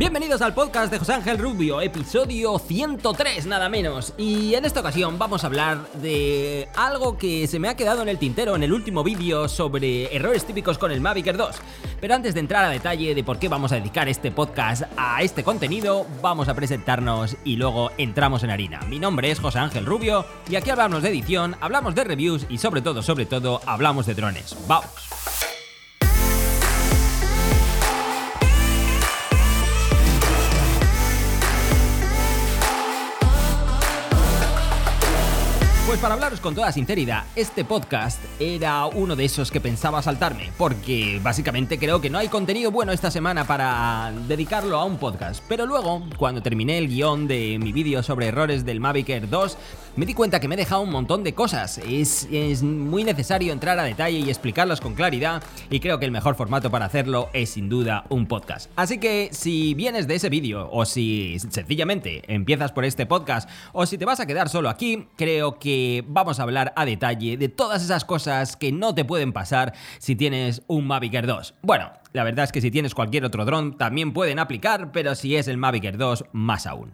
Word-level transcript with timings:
Bienvenidos 0.00 0.40
al 0.40 0.54
podcast 0.54 0.90
de 0.90 0.98
José 0.98 1.12
Ángel 1.12 1.36
Rubio, 1.36 1.82
episodio 1.82 2.58
103 2.58 3.44
nada 3.44 3.68
menos. 3.68 4.14
Y 4.16 4.54
en 4.54 4.64
esta 4.64 4.80
ocasión 4.80 5.18
vamos 5.18 5.44
a 5.44 5.48
hablar 5.48 5.92
de 6.00 6.70
algo 6.74 7.18
que 7.18 7.46
se 7.46 7.58
me 7.58 7.68
ha 7.68 7.76
quedado 7.76 8.00
en 8.00 8.08
el 8.08 8.18
tintero 8.18 8.56
en 8.56 8.62
el 8.62 8.72
último 8.72 9.04
vídeo 9.04 9.46
sobre 9.46 10.16
errores 10.16 10.46
típicos 10.46 10.78
con 10.78 10.90
el 10.90 11.02
Mavic 11.02 11.26
Air 11.26 11.36
2. 11.36 11.56
Pero 12.00 12.14
antes 12.14 12.32
de 12.32 12.40
entrar 12.40 12.64
a 12.64 12.70
detalle 12.70 13.14
de 13.14 13.22
por 13.22 13.38
qué 13.38 13.50
vamos 13.50 13.72
a 13.72 13.74
dedicar 13.74 14.08
este 14.08 14.30
podcast 14.30 14.84
a 14.96 15.20
este 15.20 15.44
contenido, 15.44 16.06
vamos 16.22 16.48
a 16.48 16.54
presentarnos 16.54 17.36
y 17.44 17.56
luego 17.56 17.90
entramos 17.98 18.42
en 18.42 18.52
harina. 18.52 18.80
Mi 18.88 18.98
nombre 18.98 19.30
es 19.30 19.38
José 19.38 19.58
Ángel 19.58 19.84
Rubio 19.84 20.24
y 20.48 20.56
aquí 20.56 20.70
hablamos 20.70 21.02
de 21.02 21.10
edición, 21.10 21.56
hablamos 21.60 21.94
de 21.94 22.04
reviews 22.04 22.46
y 22.48 22.56
sobre 22.56 22.80
todo, 22.80 23.02
sobre 23.02 23.26
todo, 23.26 23.60
hablamos 23.66 24.06
de 24.06 24.14
drones. 24.14 24.56
¡Vamos! 24.66 25.09
Pues 35.90 35.98
para 35.98 36.14
hablaros 36.14 36.38
con 36.38 36.54
toda 36.54 36.70
sinceridad, 36.70 37.24
este 37.34 37.64
podcast 37.64 38.22
era 38.38 38.86
uno 38.86 39.16
de 39.16 39.24
esos 39.24 39.50
que 39.50 39.60
pensaba 39.60 40.00
saltarme, 40.00 40.52
porque 40.56 41.18
básicamente 41.20 41.80
creo 41.80 42.00
que 42.00 42.08
no 42.08 42.18
hay 42.18 42.28
contenido 42.28 42.70
bueno 42.70 42.92
esta 42.92 43.10
semana 43.10 43.44
para 43.44 44.12
dedicarlo 44.28 44.78
a 44.78 44.84
un 44.84 44.98
podcast. 44.98 45.42
Pero 45.48 45.66
luego, 45.66 46.04
cuando 46.16 46.42
terminé 46.42 46.78
el 46.78 46.86
guion 46.86 47.26
de 47.26 47.58
mi 47.58 47.72
vídeo 47.72 48.04
sobre 48.04 48.28
errores 48.28 48.64
del 48.64 48.78
Mavic 48.78 49.08
Air 49.08 49.28
2, 49.28 49.58
me 49.96 50.06
di 50.06 50.14
cuenta 50.14 50.38
que 50.38 50.46
me 50.46 50.54
he 50.54 50.58
dejado 50.58 50.82
un 50.82 50.92
montón 50.92 51.24
de 51.24 51.34
cosas. 51.34 51.78
Es, 51.78 52.28
es 52.30 52.62
muy 52.62 53.02
necesario 53.02 53.52
entrar 53.52 53.76
a 53.80 53.82
detalle 53.82 54.20
y 54.20 54.28
explicarlas 54.28 54.80
con 54.80 54.94
claridad, 54.94 55.42
y 55.70 55.80
creo 55.80 55.98
que 55.98 56.04
el 56.04 56.12
mejor 56.12 56.36
formato 56.36 56.70
para 56.70 56.86
hacerlo 56.86 57.30
es 57.32 57.50
sin 57.50 57.68
duda 57.68 58.04
un 58.10 58.26
podcast. 58.26 58.70
Así 58.76 58.98
que 58.98 59.30
si 59.32 59.74
vienes 59.74 60.06
de 60.06 60.14
ese 60.14 60.28
vídeo, 60.28 60.68
o 60.70 60.84
si 60.84 61.36
sencillamente 61.40 62.22
empiezas 62.32 62.70
por 62.70 62.84
este 62.84 63.06
podcast, 63.06 63.50
o 63.72 63.86
si 63.86 63.98
te 63.98 64.04
vas 64.04 64.20
a 64.20 64.26
quedar 64.26 64.48
solo 64.48 64.68
aquí, 64.68 65.08
creo 65.16 65.58
que 65.58 65.79
vamos 66.06 66.40
a 66.40 66.44
hablar 66.44 66.72
a 66.76 66.84
detalle 66.84 67.36
de 67.36 67.48
todas 67.48 67.82
esas 67.82 68.04
cosas 68.04 68.56
que 68.56 68.72
no 68.72 68.94
te 68.94 69.04
pueden 69.04 69.32
pasar 69.32 69.74
si 69.98 70.16
tienes 70.16 70.62
un 70.66 70.86
Mavic 70.86 71.14
Air 71.14 71.26
2. 71.26 71.54
Bueno, 71.62 71.92
la 72.12 72.24
verdad 72.24 72.44
es 72.44 72.52
que 72.52 72.60
si 72.60 72.70
tienes 72.70 72.94
cualquier 72.94 73.24
otro 73.24 73.44
dron 73.44 73.76
también 73.76 74.12
pueden 74.12 74.38
aplicar, 74.38 74.92
pero 74.92 75.14
si 75.14 75.36
es 75.36 75.48
el 75.48 75.56
Mavic 75.56 75.84
Air 75.84 75.98
2, 75.98 76.24
más 76.32 76.66
aún. 76.66 76.92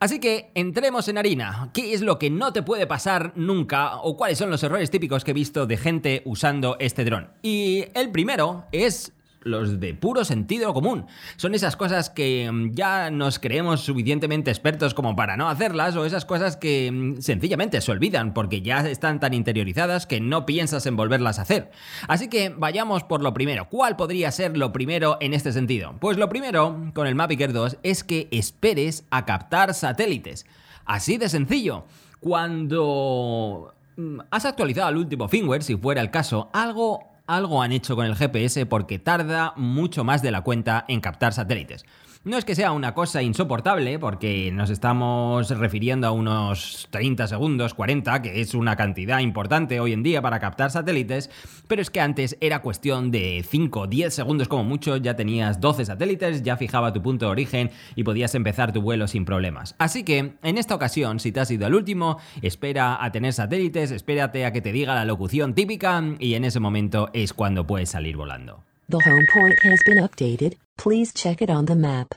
Así 0.00 0.18
que 0.18 0.50
entremos 0.54 1.08
en 1.08 1.18
harina. 1.18 1.68
¿Qué 1.74 1.92
es 1.92 2.00
lo 2.00 2.18
que 2.18 2.30
no 2.30 2.54
te 2.54 2.62
puede 2.62 2.86
pasar 2.86 3.32
nunca 3.36 3.96
o 3.96 4.16
cuáles 4.16 4.38
son 4.38 4.48
los 4.48 4.62
errores 4.62 4.90
típicos 4.90 5.24
que 5.24 5.32
he 5.32 5.34
visto 5.34 5.66
de 5.66 5.76
gente 5.76 6.22
usando 6.24 6.76
este 6.80 7.04
dron? 7.04 7.28
Y 7.42 7.84
el 7.94 8.10
primero 8.10 8.64
es 8.72 9.12
los 9.42 9.80
de 9.80 9.94
puro 9.94 10.24
sentido 10.24 10.74
común. 10.74 11.06
Son 11.36 11.54
esas 11.54 11.76
cosas 11.76 12.10
que 12.10 12.50
mm, 12.50 12.72
ya 12.72 13.10
nos 13.10 13.38
creemos 13.38 13.80
suficientemente 13.80 14.50
expertos 14.50 14.94
como 14.94 15.16
para 15.16 15.36
no 15.36 15.48
hacerlas 15.48 15.96
o 15.96 16.04
esas 16.04 16.24
cosas 16.24 16.56
que 16.56 16.90
mm, 16.92 17.20
sencillamente 17.20 17.80
se 17.80 17.90
olvidan 17.90 18.34
porque 18.34 18.62
ya 18.62 18.80
están 18.88 19.20
tan 19.20 19.34
interiorizadas 19.34 20.06
que 20.06 20.20
no 20.20 20.46
piensas 20.46 20.86
en 20.86 20.96
volverlas 20.96 21.38
a 21.38 21.42
hacer. 21.42 21.70
Así 22.08 22.28
que 22.28 22.50
vayamos 22.50 23.04
por 23.04 23.22
lo 23.22 23.34
primero. 23.34 23.68
¿Cuál 23.68 23.96
podría 23.96 24.30
ser 24.30 24.56
lo 24.56 24.72
primero 24.72 25.16
en 25.20 25.34
este 25.34 25.52
sentido? 25.52 25.94
Pues 26.00 26.18
lo 26.18 26.28
primero 26.28 26.90
con 26.94 27.06
el 27.06 27.14
Mavic 27.14 27.40
Air 27.40 27.52
2 27.52 27.78
es 27.82 28.04
que 28.04 28.28
esperes 28.30 29.04
a 29.10 29.24
captar 29.24 29.74
satélites. 29.74 30.46
Así 30.84 31.18
de 31.18 31.28
sencillo. 31.28 31.84
Cuando 32.20 33.74
mm, 33.96 34.20
has 34.30 34.44
actualizado 34.44 34.88
al 34.88 34.98
último 34.98 35.28
firmware, 35.28 35.62
si 35.62 35.76
fuera 35.76 36.02
el 36.02 36.10
caso, 36.10 36.50
algo 36.52 37.09
algo 37.34 37.62
han 37.62 37.72
hecho 37.72 37.96
con 37.96 38.06
el 38.06 38.16
GPS 38.16 38.66
porque 38.66 38.98
tarda 38.98 39.52
mucho 39.56 40.04
más 40.04 40.22
de 40.22 40.30
la 40.30 40.42
cuenta 40.42 40.84
en 40.88 41.00
captar 41.00 41.32
satélites. 41.32 41.84
No 42.22 42.36
es 42.36 42.44
que 42.44 42.54
sea 42.54 42.72
una 42.72 42.92
cosa 42.92 43.22
insoportable, 43.22 43.98
porque 43.98 44.52
nos 44.52 44.68
estamos 44.68 45.48
refiriendo 45.48 46.06
a 46.06 46.10
unos 46.10 46.86
30 46.90 47.26
segundos, 47.26 47.72
40, 47.72 48.20
que 48.20 48.42
es 48.42 48.52
una 48.52 48.76
cantidad 48.76 49.20
importante 49.20 49.80
hoy 49.80 49.94
en 49.94 50.02
día 50.02 50.20
para 50.20 50.38
captar 50.38 50.70
satélites, 50.70 51.30
pero 51.66 51.80
es 51.80 51.88
que 51.88 52.02
antes 52.02 52.36
era 52.42 52.60
cuestión 52.60 53.10
de 53.10 53.42
5 53.48 53.86
10 53.86 54.12
segundos 54.12 54.48
como 54.48 54.64
mucho, 54.64 54.98
ya 54.98 55.16
tenías 55.16 55.62
12 55.62 55.86
satélites, 55.86 56.42
ya 56.42 56.58
fijaba 56.58 56.92
tu 56.92 57.00
punto 57.00 57.24
de 57.24 57.32
origen 57.32 57.70
y 57.96 58.04
podías 58.04 58.34
empezar 58.34 58.70
tu 58.70 58.82
vuelo 58.82 59.08
sin 59.08 59.24
problemas. 59.24 59.74
Así 59.78 60.04
que, 60.04 60.34
en 60.42 60.58
esta 60.58 60.74
ocasión, 60.74 61.20
si 61.20 61.32
te 61.32 61.40
has 61.40 61.50
ido 61.50 61.64
al 61.64 61.74
último, 61.74 62.18
espera 62.42 63.02
a 63.02 63.10
tener 63.12 63.32
satélites, 63.32 63.92
espérate 63.92 64.44
a 64.44 64.52
que 64.52 64.60
te 64.60 64.72
diga 64.72 64.94
la 64.94 65.06
locución 65.06 65.54
típica 65.54 66.04
y 66.18 66.34
en 66.34 66.44
ese 66.44 66.60
momento 66.60 67.08
es 67.14 67.32
cuando 67.32 67.66
puedes 67.66 67.88
salir 67.88 68.18
volando. 68.18 68.69
The 68.90 68.98
home 69.08 69.24
point 69.32 69.56
has 69.62 69.78
been 69.86 69.98
updated. 69.98 70.56
Please 70.76 71.12
check 71.14 71.40
it 71.40 71.48
on 71.48 71.64
the 71.66 71.76
map. 71.76 72.08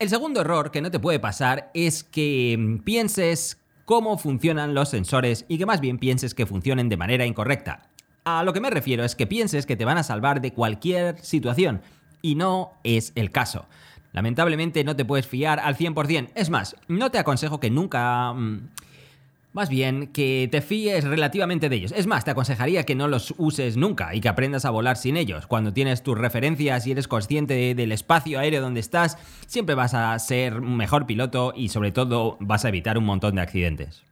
El 0.00 0.08
segundo 0.08 0.40
error 0.40 0.72
que 0.72 0.80
no 0.80 0.90
te 0.90 0.98
puede 0.98 1.20
pasar 1.20 1.70
es 1.74 2.02
que 2.02 2.56
mm, 2.58 2.78
pienses 2.78 3.62
cómo 3.84 4.18
funcionan 4.18 4.74
los 4.74 4.88
sensores 4.88 5.44
y 5.46 5.58
que 5.58 5.66
más 5.66 5.80
bien 5.80 5.98
pienses 5.98 6.34
que 6.34 6.44
funcionen 6.44 6.88
de 6.88 6.96
manera 6.96 7.24
incorrecta. 7.24 7.88
A 8.24 8.42
lo 8.42 8.52
que 8.52 8.60
me 8.60 8.70
refiero 8.70 9.04
es 9.04 9.14
que 9.14 9.28
pienses 9.28 9.64
que 9.64 9.76
te 9.76 9.84
van 9.84 9.96
a 9.96 10.02
salvar 10.02 10.40
de 10.40 10.52
cualquier 10.52 11.20
situación 11.24 11.82
y 12.20 12.34
no 12.34 12.72
es 12.82 13.12
el 13.14 13.30
caso. 13.30 13.66
Lamentablemente 14.10 14.82
no 14.82 14.96
te 14.96 15.04
puedes 15.04 15.28
fiar 15.28 15.60
al 15.60 15.76
100%. 15.76 16.30
Es 16.34 16.50
más, 16.50 16.74
no 16.88 17.12
te 17.12 17.18
aconsejo 17.18 17.60
que 17.60 17.70
nunca... 17.70 18.32
Mm, 18.32 18.70
más 19.52 19.68
bien 19.68 20.08
que 20.08 20.48
te 20.50 20.62
fíes 20.62 21.04
relativamente 21.04 21.68
de 21.68 21.76
ellos. 21.76 21.92
Es 21.94 22.06
más, 22.06 22.24
te 22.24 22.30
aconsejaría 22.30 22.84
que 22.84 22.94
no 22.94 23.08
los 23.08 23.34
uses 23.36 23.76
nunca 23.76 24.14
y 24.14 24.20
que 24.20 24.28
aprendas 24.28 24.64
a 24.64 24.70
volar 24.70 24.96
sin 24.96 25.16
ellos. 25.16 25.46
Cuando 25.46 25.72
tienes 25.72 26.02
tus 26.02 26.16
referencias 26.16 26.86
y 26.86 26.92
eres 26.92 27.08
consciente 27.08 27.74
del 27.74 27.92
espacio 27.92 28.38
aéreo 28.38 28.62
donde 28.62 28.80
estás, 28.80 29.18
siempre 29.46 29.74
vas 29.74 29.94
a 29.94 30.18
ser 30.18 30.58
un 30.58 30.76
mejor 30.76 31.06
piloto 31.06 31.52
y 31.54 31.68
sobre 31.68 31.92
todo 31.92 32.36
vas 32.40 32.64
a 32.64 32.68
evitar 32.68 32.96
un 32.96 33.04
montón 33.04 33.34
de 33.34 33.42
accidentes. 33.42 34.02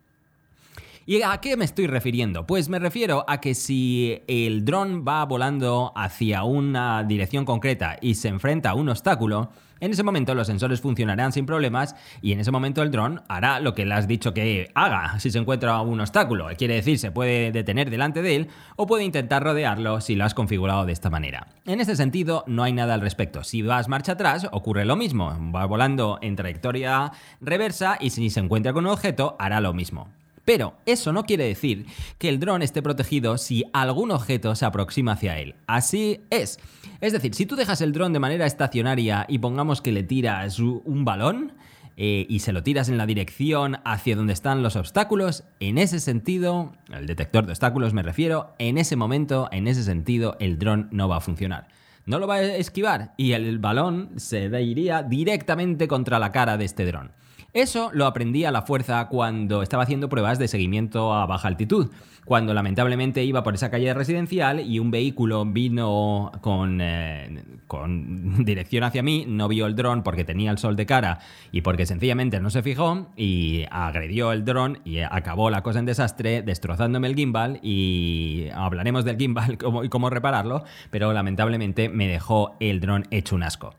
¿Y 1.06 1.22
a 1.22 1.38
qué 1.38 1.56
me 1.56 1.64
estoy 1.64 1.86
refiriendo? 1.86 2.46
Pues 2.46 2.68
me 2.68 2.78
refiero 2.78 3.24
a 3.26 3.40
que 3.40 3.54
si 3.54 4.20
el 4.28 4.64
dron 4.64 5.04
va 5.08 5.24
volando 5.24 5.92
hacia 5.96 6.44
una 6.44 7.02
dirección 7.02 7.44
concreta 7.44 7.96
y 8.00 8.14
se 8.14 8.28
enfrenta 8.28 8.70
a 8.70 8.74
un 8.74 8.90
obstáculo, 8.90 9.50
en 9.80 9.92
ese 9.92 10.02
momento 10.02 10.34
los 10.34 10.46
sensores 10.46 10.80
funcionarán 10.80 11.32
sin 11.32 11.46
problemas 11.46 11.96
y 12.22 12.32
en 12.32 12.40
ese 12.40 12.50
momento 12.50 12.82
el 12.82 12.90
dron 12.90 13.22
hará 13.28 13.60
lo 13.60 13.74
que 13.74 13.84
le 13.84 13.94
has 13.94 14.06
dicho 14.06 14.34
que 14.34 14.70
haga 14.74 15.18
si 15.18 15.30
se 15.30 15.38
encuentra 15.38 15.80
un 15.80 16.00
obstáculo. 16.00 16.48
Quiere 16.56 16.74
decir, 16.74 16.98
se 16.98 17.10
puede 17.10 17.52
detener 17.52 17.90
delante 17.90 18.22
de 18.22 18.36
él 18.36 18.48
o 18.76 18.86
puede 18.86 19.04
intentar 19.04 19.42
rodearlo 19.42 20.00
si 20.00 20.14
lo 20.14 20.24
has 20.24 20.34
configurado 20.34 20.86
de 20.86 20.92
esta 20.92 21.10
manera. 21.10 21.48
En 21.66 21.80
ese 21.80 21.96
sentido, 21.96 22.44
no 22.46 22.62
hay 22.62 22.72
nada 22.72 22.94
al 22.94 23.00
respecto. 23.00 23.44
Si 23.44 23.62
vas 23.62 23.88
marcha 23.88 24.12
atrás, 24.12 24.46
ocurre 24.52 24.84
lo 24.84 24.96
mismo. 24.96 25.36
Va 25.54 25.66
volando 25.66 26.18
en 26.22 26.36
trayectoria 26.36 27.12
reversa 27.40 27.96
y 28.00 28.10
si 28.10 28.30
se 28.30 28.40
encuentra 28.40 28.72
con 28.72 28.86
un 28.86 28.92
objeto, 28.92 29.36
hará 29.38 29.60
lo 29.60 29.72
mismo. 29.72 30.08
Pero 30.50 30.74
eso 30.84 31.12
no 31.12 31.26
quiere 31.26 31.44
decir 31.44 31.86
que 32.18 32.28
el 32.28 32.40
dron 32.40 32.60
esté 32.60 32.82
protegido 32.82 33.38
si 33.38 33.62
algún 33.72 34.10
objeto 34.10 34.56
se 34.56 34.66
aproxima 34.66 35.12
hacia 35.12 35.38
él. 35.38 35.54
Así 35.68 36.22
es. 36.28 36.58
Es 37.00 37.12
decir, 37.12 37.36
si 37.36 37.46
tú 37.46 37.54
dejas 37.54 37.80
el 37.82 37.92
dron 37.92 38.12
de 38.12 38.18
manera 38.18 38.46
estacionaria 38.46 39.26
y 39.28 39.38
pongamos 39.38 39.80
que 39.80 39.92
le 39.92 40.02
tiras 40.02 40.58
un 40.58 41.04
balón, 41.04 41.52
eh, 41.96 42.26
y 42.28 42.40
se 42.40 42.52
lo 42.52 42.64
tiras 42.64 42.88
en 42.88 42.98
la 42.98 43.06
dirección 43.06 43.76
hacia 43.84 44.16
donde 44.16 44.32
están 44.32 44.64
los 44.64 44.74
obstáculos, 44.74 45.44
en 45.60 45.78
ese 45.78 46.00
sentido, 46.00 46.72
el 46.92 47.06
detector 47.06 47.46
de 47.46 47.52
obstáculos 47.52 47.94
me 47.94 48.02
refiero, 48.02 48.56
en 48.58 48.76
ese 48.76 48.96
momento, 48.96 49.48
en 49.52 49.68
ese 49.68 49.84
sentido, 49.84 50.36
el 50.40 50.58
dron 50.58 50.88
no 50.90 51.08
va 51.08 51.18
a 51.18 51.20
funcionar. 51.20 51.68
No 52.10 52.18
lo 52.18 52.26
va 52.26 52.34
a 52.34 52.56
esquivar 52.56 53.14
y 53.16 53.34
el 53.34 53.60
balón 53.60 54.10
se 54.16 54.46
iría 54.60 55.04
directamente 55.04 55.86
contra 55.86 56.18
la 56.18 56.32
cara 56.32 56.56
de 56.56 56.64
este 56.64 56.84
dron. 56.84 57.12
Eso 57.52 57.90
lo 57.92 58.06
aprendí 58.06 58.44
a 58.44 58.50
la 58.50 58.62
fuerza 58.62 59.06
cuando 59.06 59.62
estaba 59.62 59.84
haciendo 59.84 60.08
pruebas 60.08 60.40
de 60.40 60.48
seguimiento 60.48 61.14
a 61.14 61.26
baja 61.26 61.46
altitud, 61.46 61.90
cuando 62.24 62.54
lamentablemente 62.54 63.24
iba 63.24 63.42
por 63.42 63.54
esa 63.54 63.70
calle 63.70 63.92
residencial 63.92 64.60
y 64.60 64.78
un 64.78 64.92
vehículo 64.92 65.44
vino 65.44 66.30
con, 66.42 66.80
eh, 66.80 67.42
con 67.66 68.44
dirección 68.44 68.84
hacia 68.84 69.02
mí, 69.02 69.24
no 69.26 69.48
vio 69.48 69.66
el 69.66 69.74
dron 69.74 70.04
porque 70.04 70.24
tenía 70.24 70.52
el 70.52 70.58
sol 70.58 70.76
de 70.76 70.86
cara 70.86 71.18
y 71.50 71.62
porque 71.62 71.86
sencillamente 71.86 72.38
no 72.38 72.50
se 72.50 72.62
fijó 72.62 73.08
y 73.16 73.64
agredió 73.70 74.30
el 74.30 74.44
dron 74.44 74.78
y 74.84 75.00
acabó 75.00 75.50
la 75.50 75.62
cosa 75.62 75.80
en 75.80 75.86
desastre 75.86 76.42
destrozándome 76.42 77.08
el 77.08 77.16
gimbal 77.16 77.58
y 77.62 78.46
hablaremos 78.54 79.04
del 79.04 79.16
gimbal 79.16 79.58
y 79.82 79.88
cómo 79.88 80.08
repararlo, 80.08 80.62
pero 80.90 81.12
lamentablemente 81.12 81.88
me 82.00 82.08
dejó 82.08 82.56
el 82.60 82.80
dron 82.80 83.06
hecho 83.10 83.36
un 83.36 83.42
asco. 83.42 83.74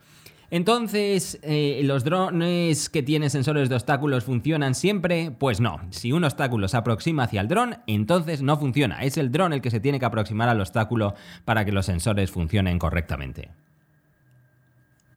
Entonces, 0.52 1.40
eh, 1.42 1.82
¿los 1.84 2.04
drones 2.04 2.88
que 2.90 3.02
tienen 3.02 3.32
sensores 3.32 3.68
de 3.68 3.74
obstáculos 3.74 4.26
funcionan 4.26 4.76
siempre? 4.76 5.32
Pues 5.32 5.60
no. 5.60 5.82
Si 5.90 6.12
un 6.12 6.24
obstáculo 6.24 6.68
se 6.68 6.78
aproxima 6.78 7.24
hacia 7.24 7.42
el 7.42 7.48
dron, 7.48 7.78
entonces 7.88 8.44
no 8.44 8.58
funciona. 8.58 9.02
Es 9.02 9.18
el 9.18 9.32
dron 9.32 9.54
el 9.54 9.62
que 9.62 9.72
se 9.72 9.80
tiene 9.80 10.00
que 10.00 10.06
aproximar 10.06 10.50
al 10.50 10.62
obstáculo 10.62 11.16
para 11.46 11.66
que 11.66 11.72
los 11.72 11.88
sensores 11.88 12.30
funcionen 12.30 12.78
correctamente. 12.78 13.50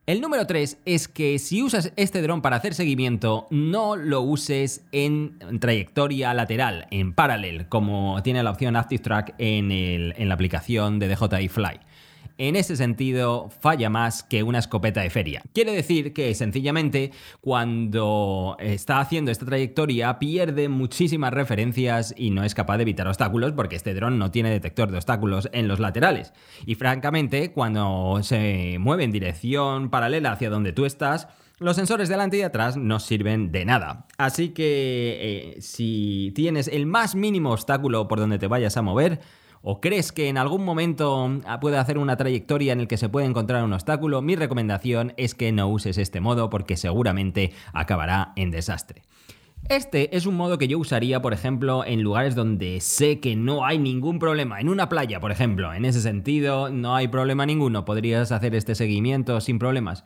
El 0.07 0.23
número 0.23 0.47
3 0.47 0.79
es 0.87 1.09
que 1.09 1.39
si 1.39 1.63
usas 1.63 1.93
este 1.97 2.23
dron 2.23 2.41
para 2.41 2.57
hacer 2.57 2.73
seguimiento, 2.73 3.47
no 3.51 3.97
lo 3.97 4.23
uses 4.23 4.87
en 4.93 5.39
trayectoria 5.61 6.33
lateral, 6.33 6.87
en 6.91 7.13
paralel, 7.13 7.69
como 7.69 8.23
tiene 8.23 8.43
la 8.43 8.51
opción 8.51 8.77
Active 8.77 9.03
Track 9.03 9.35
en, 9.39 9.73
en 9.73 10.29
la 10.29 10.35
aplicación 10.35 10.99
de 10.99 11.09
DJI 11.09 11.49
Fly. 11.49 11.81
En 12.39 12.57
ese 12.57 12.77
sentido 12.77 13.51
falla 13.61 13.91
más 13.91 14.23
que 14.23 14.43
una 14.43 14.59
escopeta 14.59 15.01
de 15.01 15.11
feria. 15.11 15.43
Quiere 15.53 15.73
decir 15.73 16.13
que 16.13 16.35
sencillamente 16.35 17.13
cuando 17.41 18.57
está 18.59 19.01
haciendo 19.01 19.31
esta 19.31 19.47
trayectoria 19.47 20.19
pierde 20.19 20.69
muchísimas 20.69 21.33
referencias 21.33 22.15
y 22.17 22.31
no 22.31 22.45
es 22.45 22.55
capaz 22.55 22.77
de 22.79 22.83
evitar 22.83 23.07
obstáculos 23.07 23.53
porque 23.53 23.77
este 23.77 23.95
dron 23.95 24.19
no 24.19 24.31
tiene 24.31 24.51
detector 24.51 24.91
de 24.91 24.97
obstáculos 24.97 25.49
en 25.53 25.69
los 25.69 25.81
laterales. 25.81 26.33
Y 26.67 26.75
francamente, 26.75 27.53
cuando 27.53 28.21
se 28.23 28.77
mueve 28.79 29.05
en 29.05 29.13
dirección 29.13 29.91
paralela 29.91 30.33
hacia 30.33 30.51
donde 30.51 30.73
tú 30.73 30.85
estás, 30.85 31.29
los 31.59 31.77
sensores 31.77 32.09
delante 32.09 32.37
y 32.37 32.43
atrás 32.43 32.77
no 32.77 32.99
sirven 32.99 33.53
de 33.53 33.65
nada. 33.65 34.07
Así 34.19 34.49
que 34.51 35.55
eh, 35.57 35.61
si 35.61 36.33
tienes 36.35 36.69
el 36.69 36.87
más 36.87 37.15
mínimo 37.15 37.53
obstáculo 37.53 38.09
por 38.09 38.19
donde 38.19 38.39
te 38.39 38.49
vayas 38.49 38.77
a 38.77 38.83
mover, 38.83 39.21
o 39.65 39.81
crees 39.81 40.13
que 40.13 40.29
en 40.29 40.37
algún 40.37 40.65
momento 40.65 41.41
ah, 41.47 41.59
puede 41.59 41.79
hacer 41.79 41.99
una 41.99 42.17
trayectoria 42.17 42.73
en 42.75 42.81
el 42.81 42.87
que 42.87 42.99
se 42.99 43.09
puede 43.09 43.27
encontrar 43.27 43.65
un 43.65 43.73
obstáculo, 43.73 44.21
mi 44.21 44.37
recomendación 44.37 45.15
es 45.17 45.35
que 45.35 45.51
no 45.51 45.69
uses 45.69 45.97
este 45.97 46.21
modo 46.21 46.51
porque 46.51 46.77
seguramente 46.77 47.53
acabará 47.73 48.35
en 48.37 48.51
desastre. 48.51 49.03
Este 49.71 50.15
es 50.15 50.27
un 50.27 50.37
modo 50.37 50.59
que 50.59 50.69
yo 50.69 50.79
usaría, 50.79 51.23
por 51.23 51.33
ejemplo, 51.33 51.87
en 51.87 52.03
lugares 52.03 52.35
donde 52.35 52.83
sé 52.83 53.19
que 53.21 53.35
no 53.35 53.65
hay 53.65 53.79
ningún 53.79 54.19
problema. 54.19 54.61
En 54.61 54.69
una 54.69 54.91
playa, 54.91 55.21
por 55.21 55.33
ejemplo. 55.33 55.73
En 55.73 55.87
ese 55.87 56.03
sentido, 56.03 56.69
no 56.69 56.95
hay 56.95 57.09
problema 57.09 57.47
ninguno. 57.47 57.87
Podrías 57.87 58.31
hacer 58.31 58.55
este 58.55 58.75
seguimiento 58.75 59.41
sin 59.41 59.59
problemas 59.59 60.05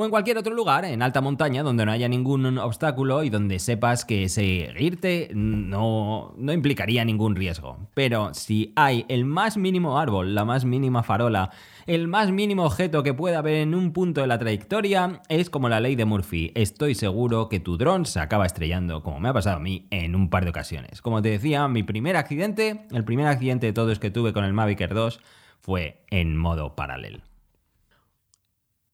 o 0.00 0.04
en 0.06 0.10
cualquier 0.10 0.38
otro 0.38 0.54
lugar, 0.54 0.86
en 0.86 1.02
alta 1.02 1.20
montaña, 1.20 1.62
donde 1.62 1.84
no 1.84 1.92
haya 1.92 2.08
ningún 2.08 2.56
obstáculo 2.56 3.22
y 3.22 3.28
donde 3.28 3.58
sepas 3.58 4.06
que 4.06 4.30
seguirte 4.30 5.30
no, 5.34 6.32
no 6.38 6.52
implicaría 6.54 7.04
ningún 7.04 7.36
riesgo. 7.36 7.76
Pero 7.92 8.32
si 8.32 8.72
hay 8.76 9.04
el 9.08 9.26
más 9.26 9.58
mínimo 9.58 9.98
árbol, 9.98 10.34
la 10.34 10.46
más 10.46 10.64
mínima 10.64 11.02
farola, 11.02 11.50
el 11.86 12.08
más 12.08 12.30
mínimo 12.30 12.64
objeto 12.64 13.02
que 13.02 13.12
pueda 13.12 13.40
haber 13.40 13.56
en 13.56 13.74
un 13.74 13.92
punto 13.92 14.22
de 14.22 14.26
la 14.26 14.38
trayectoria, 14.38 15.20
es 15.28 15.50
como 15.50 15.68
la 15.68 15.80
ley 15.80 15.96
de 15.96 16.06
Murphy. 16.06 16.50
Estoy 16.54 16.94
seguro 16.94 17.50
que 17.50 17.60
tu 17.60 17.76
dron 17.76 18.06
se 18.06 18.20
acaba 18.20 18.46
estrellando, 18.46 19.02
como 19.02 19.20
me 19.20 19.28
ha 19.28 19.34
pasado 19.34 19.56
a 19.56 19.60
mí 19.60 19.86
en 19.90 20.14
un 20.14 20.30
par 20.30 20.44
de 20.44 20.50
ocasiones. 20.50 21.02
Como 21.02 21.20
te 21.20 21.28
decía, 21.28 21.68
mi 21.68 21.82
primer 21.82 22.16
accidente, 22.16 22.86
el 22.90 23.04
primer 23.04 23.26
accidente 23.26 23.66
de 23.66 23.74
todos 23.74 23.98
que 23.98 24.10
tuve 24.10 24.32
con 24.32 24.44
el 24.44 24.54
Mavic 24.54 24.80
Air 24.80 24.94
2, 24.94 25.20
fue 25.60 26.04
en 26.10 26.38
modo 26.38 26.74
paralelo. 26.74 27.29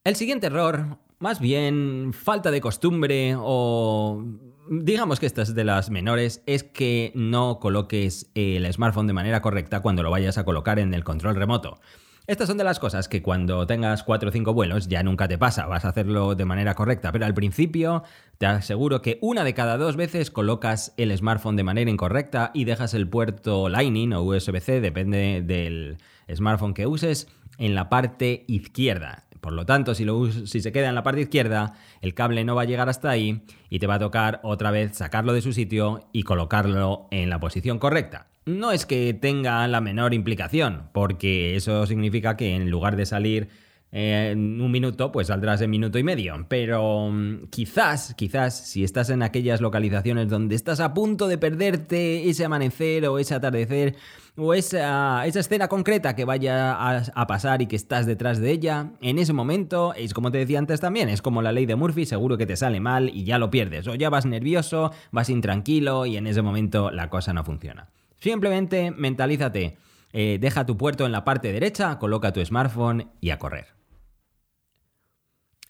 El 0.06 0.14
siguiente 0.14 0.46
error, 0.46 0.98
más 1.18 1.40
bien 1.40 2.12
falta 2.12 2.52
de 2.52 2.60
costumbre 2.60 3.34
o 3.36 4.22
digamos 4.70 5.18
que 5.18 5.26
esta 5.26 5.42
es 5.42 5.52
de 5.52 5.64
las 5.64 5.90
menores, 5.90 6.44
es 6.46 6.62
que 6.62 7.10
no 7.16 7.58
coloques 7.58 8.30
el 8.36 8.72
smartphone 8.72 9.08
de 9.08 9.14
manera 9.14 9.42
correcta 9.42 9.80
cuando 9.80 10.04
lo 10.04 10.12
vayas 10.12 10.38
a 10.38 10.44
colocar 10.44 10.78
en 10.78 10.94
el 10.94 11.02
control 11.02 11.34
remoto. 11.34 11.80
Estas 12.28 12.46
son 12.46 12.56
de 12.56 12.62
las 12.62 12.78
cosas 12.78 13.08
que 13.08 13.20
cuando 13.20 13.66
tengas 13.66 14.04
4 14.04 14.28
o 14.28 14.32
5 14.32 14.54
vuelos 14.54 14.86
ya 14.86 15.02
nunca 15.02 15.26
te 15.26 15.38
pasa, 15.38 15.66
vas 15.66 15.84
a 15.84 15.88
hacerlo 15.88 16.36
de 16.36 16.44
manera 16.44 16.76
correcta, 16.76 17.10
pero 17.10 17.26
al 17.26 17.34
principio 17.34 18.04
te 18.38 18.46
aseguro 18.46 19.02
que 19.02 19.18
una 19.22 19.42
de 19.42 19.54
cada 19.54 19.76
dos 19.76 19.96
veces 19.96 20.30
colocas 20.30 20.94
el 20.98 21.16
smartphone 21.18 21.56
de 21.56 21.64
manera 21.64 21.90
incorrecta 21.90 22.52
y 22.54 22.64
dejas 22.64 22.94
el 22.94 23.08
puerto 23.08 23.68
Lightning 23.68 24.12
o 24.12 24.22
USB-C, 24.22 24.80
depende 24.80 25.42
del 25.44 25.96
smartphone 26.32 26.74
que 26.74 26.86
uses, 26.86 27.26
en 27.58 27.74
la 27.74 27.88
parte 27.88 28.44
izquierda. 28.46 29.25
Por 29.46 29.52
lo 29.52 29.64
tanto, 29.64 29.94
si, 29.94 30.04
se 30.60 30.72
queda 30.72 30.88
en 30.88 30.96
la 30.96 31.04
parte 31.04 31.20
izquierda, 31.20 31.74
el 32.00 32.14
cable 32.14 32.42
no 32.42 32.56
va 32.56 32.62
a 32.62 32.64
llegar 32.64 32.88
hasta 32.88 33.10
ahí 33.10 33.42
y 33.70 33.78
te 33.78 33.86
va 33.86 33.94
a 33.94 33.98
tocar 34.00 34.40
otra 34.42 34.72
vez 34.72 34.96
sacarlo 34.96 35.32
de 35.32 35.40
su 35.40 35.52
sitio 35.52 36.08
y 36.10 36.24
colocarlo 36.24 37.06
en 37.12 37.30
la 37.30 37.38
posición 37.38 37.78
correcta. 37.78 38.26
No 38.44 38.72
es 38.72 38.86
que 38.86 39.14
tenga 39.14 39.68
la 39.68 39.80
menor 39.80 40.14
implicación, 40.14 40.88
porque 40.92 41.54
eso 41.54 41.86
significa 41.86 42.36
que 42.36 42.56
en 42.56 42.70
lugar 42.70 42.96
de 42.96 43.06
salir 43.06 43.48
en 43.98 44.60
un 44.60 44.70
minuto, 44.70 45.10
pues 45.10 45.28
saldrás 45.28 45.62
en 45.62 45.70
minuto 45.70 45.98
y 45.98 46.02
medio. 46.02 46.44
Pero 46.50 47.08
mm, 47.10 47.46
quizás, 47.48 48.12
quizás, 48.14 48.54
si 48.68 48.84
estás 48.84 49.08
en 49.08 49.22
aquellas 49.22 49.62
localizaciones 49.62 50.28
donde 50.28 50.54
estás 50.54 50.80
a 50.80 50.92
punto 50.92 51.28
de 51.28 51.38
perderte 51.38 52.28
ese 52.28 52.44
amanecer 52.44 53.06
o 53.06 53.18
ese 53.18 53.34
atardecer 53.34 53.96
o 54.36 54.52
esa, 54.52 55.24
esa 55.24 55.40
escena 55.40 55.68
concreta 55.68 56.14
que 56.14 56.26
vaya 56.26 56.74
a, 56.78 57.26
pasar 57.26 57.62
y 57.62 57.68
que 57.68 57.76
estás 57.76 58.04
detrás 58.04 58.38
de 58.38 58.50
ella, 58.50 58.90
en 59.00 59.18
ese 59.18 59.32
momento, 59.32 59.94
es 59.94 60.12
como 60.12 60.30
te 60.30 60.36
decía 60.36 60.58
antes 60.58 60.78
también, 60.78 61.08
es 61.08 61.22
como 61.22 61.40
la 61.40 61.52
ley 61.52 61.64
de 61.64 61.76
Murphy, 61.76 62.04
seguro 62.04 62.36
que 62.36 62.44
te 62.44 62.56
sale 62.56 62.80
mal 62.80 63.08
y 63.08 63.24
ya 63.24 63.38
lo 63.38 63.48
pierdes. 63.48 63.88
O 63.88 63.94
ya 63.94 64.10
vas 64.10 64.26
nervioso, 64.26 64.92
vas 65.10 65.30
intranquilo 65.30 66.04
y 66.04 66.18
en 66.18 66.26
ese 66.26 66.42
momento 66.42 66.90
la 66.90 67.08
cosa 67.08 67.32
no 67.32 67.44
funciona. 67.44 67.88
Simplemente 68.18 68.90
mentalízate. 68.90 69.78
Eh, 70.12 70.36
deja 70.38 70.66
tu 70.66 70.76
puerto 70.76 71.06
en 71.06 71.12
la 71.12 71.24
parte 71.24 71.50
derecha, 71.50 71.98
coloca 71.98 72.34
tu 72.34 72.44
smartphone 72.44 73.10
y 73.22 73.30
a 73.30 73.38
correr. 73.38 73.75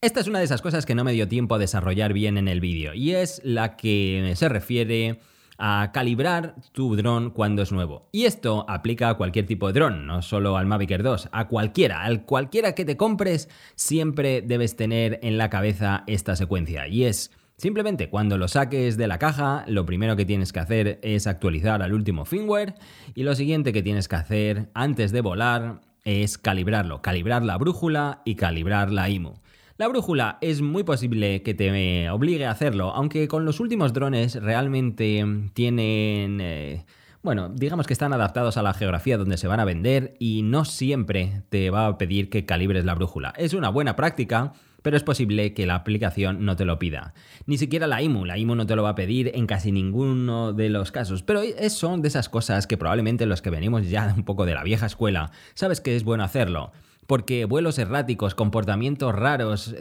Esta 0.06 0.20
es 0.20 0.28
una 0.28 0.38
de 0.38 0.44
esas 0.44 0.62
cosas 0.62 0.86
que 0.86 0.94
no 0.94 1.02
me 1.02 1.14
dio 1.14 1.26
tiempo 1.26 1.56
a 1.56 1.58
desarrollar 1.58 2.12
bien 2.12 2.38
en 2.38 2.46
el 2.46 2.60
vídeo 2.60 2.94
y 2.94 3.16
es 3.16 3.40
la 3.42 3.76
que 3.76 4.34
se 4.36 4.48
refiere 4.48 5.18
a 5.58 5.90
calibrar 5.92 6.54
tu 6.70 6.94
dron 6.94 7.30
cuando 7.30 7.62
es 7.62 7.72
nuevo. 7.72 8.08
Y 8.12 8.26
esto 8.26 8.64
aplica 8.68 9.08
a 9.08 9.14
cualquier 9.16 9.46
tipo 9.46 9.66
de 9.66 9.72
dron, 9.72 10.06
no 10.06 10.22
solo 10.22 10.56
al 10.58 10.66
Mavic 10.66 10.92
Air 10.92 11.02
2, 11.02 11.30
a 11.32 11.48
cualquiera, 11.48 12.04
al 12.04 12.24
cualquiera 12.24 12.76
que 12.76 12.84
te 12.84 12.96
compres, 12.96 13.48
siempre 13.74 14.42
debes 14.42 14.76
tener 14.76 15.18
en 15.24 15.38
la 15.38 15.50
cabeza 15.50 16.04
esta 16.06 16.36
secuencia 16.36 16.86
y 16.86 17.02
es 17.02 17.32
Simplemente 17.56 18.08
cuando 18.08 18.38
lo 18.38 18.46
saques 18.46 18.96
de 18.96 19.08
la 19.08 19.18
caja, 19.18 19.64
lo 19.66 19.86
primero 19.86 20.14
que 20.14 20.26
tienes 20.26 20.52
que 20.52 20.60
hacer 20.60 21.00
es 21.02 21.26
actualizar 21.26 21.82
al 21.82 21.94
último 21.94 22.26
firmware 22.26 22.74
y 23.16 23.24
lo 23.24 23.34
siguiente 23.34 23.72
que 23.72 23.82
tienes 23.82 24.06
que 24.06 24.16
hacer 24.16 24.68
antes 24.72 25.10
de 25.10 25.20
volar 25.20 25.80
es 26.04 26.38
calibrarlo, 26.38 27.02
calibrar 27.02 27.42
la 27.42 27.58
brújula 27.58 28.22
y 28.24 28.36
calibrar 28.36 28.92
la 28.92 29.10
IMU. 29.10 29.34
La 29.78 29.88
brújula 29.88 30.38
es 30.40 30.62
muy 30.62 30.84
posible 30.84 31.42
que 31.42 31.52
te 31.52 32.08
obligue 32.08 32.46
a 32.46 32.50
hacerlo, 32.50 32.92
aunque 32.94 33.28
con 33.28 33.44
los 33.44 33.60
últimos 33.60 33.92
drones 33.92 34.34
realmente 34.36 35.22
tienen... 35.52 36.40
Eh, 36.40 36.86
bueno, 37.22 37.50
digamos 37.50 37.86
que 37.86 37.92
están 37.92 38.14
adaptados 38.14 38.56
a 38.56 38.62
la 38.62 38.72
geografía 38.72 39.18
donde 39.18 39.36
se 39.36 39.48
van 39.48 39.60
a 39.60 39.66
vender 39.66 40.14
y 40.18 40.40
no 40.40 40.64
siempre 40.64 41.42
te 41.50 41.68
va 41.68 41.88
a 41.88 41.98
pedir 41.98 42.30
que 42.30 42.46
calibres 42.46 42.86
la 42.86 42.94
brújula. 42.94 43.34
Es 43.36 43.52
una 43.52 43.68
buena 43.68 43.96
práctica, 43.96 44.54
pero 44.80 44.96
es 44.96 45.02
posible 45.02 45.52
que 45.52 45.66
la 45.66 45.74
aplicación 45.74 46.46
no 46.46 46.56
te 46.56 46.64
lo 46.64 46.78
pida. 46.78 47.12
Ni 47.44 47.58
siquiera 47.58 47.86
la 47.86 48.00
IMU, 48.00 48.24
la 48.24 48.38
IMU 48.38 48.54
no 48.54 48.64
te 48.64 48.76
lo 48.76 48.82
va 48.82 48.90
a 48.90 48.94
pedir 48.94 49.32
en 49.34 49.46
casi 49.46 49.72
ninguno 49.72 50.54
de 50.54 50.70
los 50.70 50.90
casos, 50.90 51.22
pero 51.22 51.42
son 51.68 52.00
de 52.00 52.08
esas 52.08 52.30
cosas 52.30 52.66
que 52.66 52.78
probablemente 52.78 53.26
los 53.26 53.42
que 53.42 53.50
venimos 53.50 53.90
ya 53.90 54.14
un 54.16 54.24
poco 54.24 54.46
de 54.46 54.54
la 54.54 54.64
vieja 54.64 54.86
escuela, 54.86 55.32
sabes 55.52 55.82
que 55.82 55.96
es 55.96 56.04
bueno 56.04 56.24
hacerlo 56.24 56.72
porque 57.06 57.44
vuelos 57.44 57.78
erráticos, 57.78 58.34
comportamientos 58.34 59.14
raros, 59.14 59.74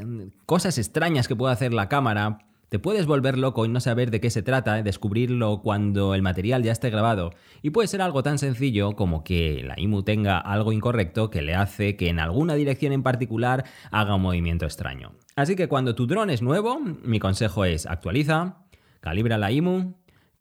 cosas 0.46 0.77
extrañas 0.77 1.27
que 1.27 1.36
puede 1.36 1.53
hacer 1.53 1.74
la 1.74 1.89
cámara, 1.89 2.39
te 2.70 2.79
puedes 2.79 3.05
volver 3.05 3.38
loco 3.38 3.65
y 3.65 3.70
no 3.70 3.79
saber 3.79 4.12
de 4.12 4.20
qué 4.20 4.29
se 4.29 4.41
trata, 4.41 4.82
descubrirlo 4.82 5.62
cuando 5.62 6.15
el 6.15 6.22
material 6.22 6.63
ya 6.63 6.72
esté 6.72 6.89
grabado. 6.89 7.32
Y 7.62 7.70
puede 7.70 7.88
ser 7.88 8.01
algo 8.01 8.24
tan 8.24 8.39
sencillo 8.39 8.96
como 8.96 9.24
que 9.24 9.63
la 9.63 9.79
IMU 9.79 10.03
tenga 10.03 10.39
algo 10.39 10.72
incorrecto 10.72 11.29
que 11.29 11.41
le 11.41 11.55
hace 11.55 11.96
que 11.96 12.10
en 12.10 12.20
alguna 12.20 12.55
dirección 12.55 12.91
en 12.91 13.03
particular 13.03 13.65
haga 13.91 14.15
un 14.15 14.24
movimiento 14.24 14.65
extraño. 14.65 15.13
Así 15.36 15.55
que 15.55 15.67
cuando 15.67 15.96
tu 15.96 16.08
dron 16.08 16.29
es 16.29 16.41
nuevo, 16.41 16.79
mi 16.79 17.20
consejo 17.20 17.65
es 17.65 17.86
actualiza, 17.86 18.58
calibra 19.00 19.38
la 19.38 19.51
IMU, 19.51 19.94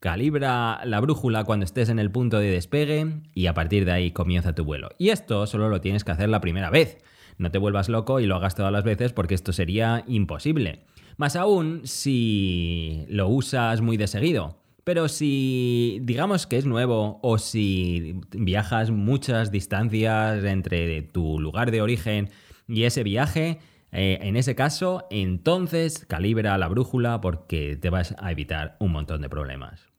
calibra 0.05 0.83
la 0.85 1.01
brújula 1.01 1.45
cuando 1.45 1.65
estés 1.65 1.89
en 1.89 1.99
el 1.99 2.11
punto 2.11 2.39
de 2.39 2.51
despegue 2.51 3.23
y 3.35 3.47
a 3.47 3.55
partir 3.55 3.87
de 3.87 3.93
ahí 3.93 4.11
comienza 4.11 4.55
tu 4.55 4.63
vuelo. 4.63 4.91
Y 4.99 5.09
esto 5.09 5.47
solo 5.47 5.71
lo 5.71 5.81
tienes 5.81 6.05
que 6.05 6.13
hacer 6.13 6.29
la 6.29 6.43
primera 6.43 6.69
vez. 6.69 6.99
No 7.39 7.51
te 7.51 7.57
vuelvas 7.57 7.89
loco 7.89 8.21
y 8.21 8.27
lo 8.27 8.37
hagas 8.37 8.55
todas 8.55 8.71
las 8.71 8.85
veces 8.85 9.15
porque 9.15 9.35
esto 9.35 9.55
sería 9.55 10.05
imposible. 10.07 10.85
Más 11.17 11.37
aún 11.37 11.81
si 11.85 13.07
lo 13.09 13.29
usas 13.29 13.81
muy 13.81 13.97
de 13.97 14.07
seguido. 14.07 14.59
Pero 14.85 15.09
si 15.09 16.01
digamos 16.03 16.47
que 16.47 16.59
es 16.59 16.67
nuevo 16.67 17.19
o 17.23 17.39
si 17.39 18.21
viajas 18.33 18.91
muchas 18.91 19.51
distancias 19.51 20.45
entre 20.45 21.01
tu 21.01 21.41
lugar 21.41 21.71
de 21.71 21.81
origen 21.81 22.29
y 22.69 22.83
ese 22.83 23.05
viaje, 23.05 23.59
eh, 23.91 24.19
en 24.21 24.37
ese 24.37 24.55
caso, 24.55 25.07
entonces 25.11 26.05
calibra 26.05 26.59
la 26.59 26.69
brújula 26.69 27.23
porque 27.23 27.79
te 27.81 27.89
vas 27.89 28.15
a 28.19 28.31
evitar 28.31 28.77
un 28.81 28.93
montón 28.93 29.23
de 29.23 29.31
problemas. 29.31 29.94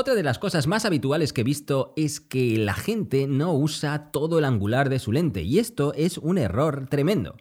Otra 0.00 0.14
de 0.14 0.22
las 0.22 0.38
cosas 0.38 0.68
más 0.68 0.84
habituales 0.84 1.32
que 1.32 1.40
he 1.40 1.44
visto 1.44 1.92
es 1.96 2.20
que 2.20 2.56
la 2.56 2.74
gente 2.74 3.26
no 3.26 3.52
usa 3.52 4.12
todo 4.12 4.38
el 4.38 4.44
angular 4.44 4.90
de 4.90 5.00
su 5.00 5.10
lente 5.10 5.42
y 5.42 5.58
esto 5.58 5.92
es 5.92 6.18
un 6.18 6.38
error 6.38 6.86
tremendo. 6.88 7.34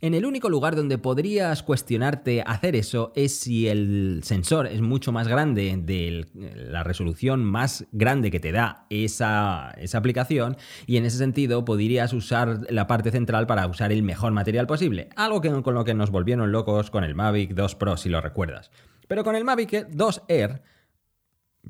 En 0.00 0.14
el 0.14 0.24
único 0.24 0.48
lugar 0.48 0.76
donde 0.76 0.96
podrías 0.96 1.64
cuestionarte 1.64 2.44
hacer 2.46 2.76
eso 2.76 3.10
es 3.16 3.36
si 3.36 3.66
el 3.66 4.20
sensor 4.22 4.68
es 4.68 4.80
mucho 4.80 5.10
más 5.10 5.26
grande 5.26 5.76
de 5.76 6.24
la 6.54 6.84
resolución 6.84 7.42
más 7.42 7.84
grande 7.90 8.30
que 8.30 8.38
te 8.38 8.52
da 8.52 8.86
esa, 8.90 9.72
esa, 9.76 9.98
aplicación 9.98 10.56
y 10.86 10.98
en 10.98 11.06
ese 11.06 11.18
sentido 11.18 11.64
podrías 11.64 12.12
usar 12.12 12.60
la 12.70 12.86
parte 12.86 13.10
central 13.10 13.48
para 13.48 13.66
usar 13.66 13.90
el 13.90 14.04
mejor 14.04 14.30
material 14.30 14.68
posible, 14.68 15.08
algo 15.16 15.42
con 15.64 15.74
lo 15.74 15.84
que 15.84 15.94
nos 15.94 16.12
volvieron 16.12 16.52
locos 16.52 16.92
con 16.92 17.02
el 17.02 17.16
Mavic 17.16 17.54
2 17.54 17.74
Pro 17.74 17.96
si 17.96 18.08
lo 18.08 18.20
recuerdas. 18.20 18.70
Pero 19.08 19.24
con 19.24 19.34
el 19.34 19.42
Mavic 19.42 19.88
2 19.88 20.22
Air 20.28 20.62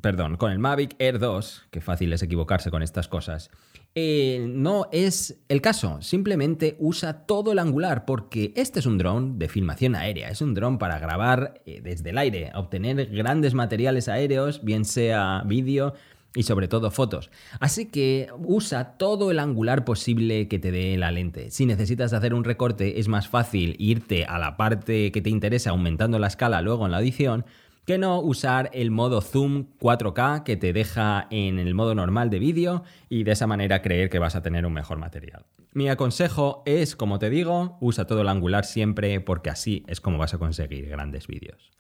perdón, 0.01 0.37
con 0.37 0.53
el 0.53 0.59
Mavic 0.59 0.97
Air 0.99 1.19
2, 1.19 1.67
que 1.71 1.81
fácil 1.81 2.13
es 2.13 2.23
equivocarse 2.23 2.71
con 2.71 2.83
estas 2.83 3.09
cosas, 3.09 3.51
Eh, 3.97 4.47
no 4.49 4.89
es 4.91 5.39
el 5.49 5.61
caso, 5.61 6.03
simplemente 6.03 6.75
usa 6.81 7.27
todo 7.27 7.53
el 7.53 7.61
angular 7.61 8.05
porque 8.07 8.53
este 8.57 8.81
es 8.81 8.87
un 8.87 8.99
dron 8.99 9.39
de 9.39 9.49
filmación 9.49 9.95
aérea, 9.95 10.31
es 10.31 10.41
un 10.41 10.53
dron 10.53 10.79
para 10.79 10.99
grabar 10.99 11.63
eh, 11.65 11.81
desde 11.81 12.11
el 12.11 12.19
aire, 12.19 12.51
obtener 12.57 13.07
grandes 13.07 13.55
materiales 13.55 14.09
aéreos, 14.09 14.65
bien 14.65 14.85
sea 14.85 15.45
vídeo 15.47 15.95
y 16.35 16.43
sobre 16.43 16.69
todo 16.69 16.91
fotos. 16.91 17.31
Así 17.61 17.87
que 17.87 18.29
usa 18.39 18.97
todo 18.97 19.31
el 19.31 19.39
angular 19.39 19.85
posible 19.85 20.49
que 20.49 20.59
te 20.59 20.73
dé 20.73 20.97
la 20.97 21.13
lente. 21.13 21.51
Si 21.51 21.65
necesitas 21.65 22.13
hacer 22.13 22.35
un 22.35 22.45
recorte 22.45 22.99
es 22.99 23.09
más 23.09 23.29
fácil 23.29 23.77
irte 23.79 24.25
a 24.25 24.39
la 24.39 24.57
parte 24.57 25.13
que 25.13 25.23
te 25.23 25.31
interesa 25.31 25.71
aumentando 25.71 26.19
la 26.19 26.27
escala 26.27 26.61
luego 26.61 26.87
en 26.87 26.93
la 26.93 27.01
edición 27.01 27.45
que 27.85 27.99
no 27.99 28.21
usar 28.21 28.71
el 28.73 28.91
modo 28.91 29.21
zoom 29.21 29.67
4K 29.79 30.43
que 30.43 30.57
te 30.57 30.73
deja 30.73 31.27
en 31.31 31.59
el 31.59 31.75
modo 31.75 31.95
normal 31.95 32.31
de 32.31 32.39
vídeo 32.39 32.83
y 33.09 33.25
de 33.25 33.33
esa 33.33 33.47
manera 33.47 33.83
creer 33.83 34.11
que 34.11 34.19
vas 34.19 34.37
a 34.37 34.43
tener 34.43 34.67
un 34.67 34.73
mejor 34.73 34.99
material. 34.99 35.45
Mi 35.73 35.95
consejo 35.97 36.63
es, 36.67 36.97
como 36.97 37.19
te 37.19 37.31
digo, 37.31 37.79
usa 37.81 38.07
todo 38.07 38.23
el 38.23 38.29
angular 38.29 38.65
siempre 38.65 39.21
porque 39.21 39.51
así 39.51 39.85
es 39.89 40.01
como 40.01 40.19
vas 40.19 40.33
a 40.35 40.39
conseguir 40.39 40.89
grandes 40.89 41.27
vídeos. 41.27 41.73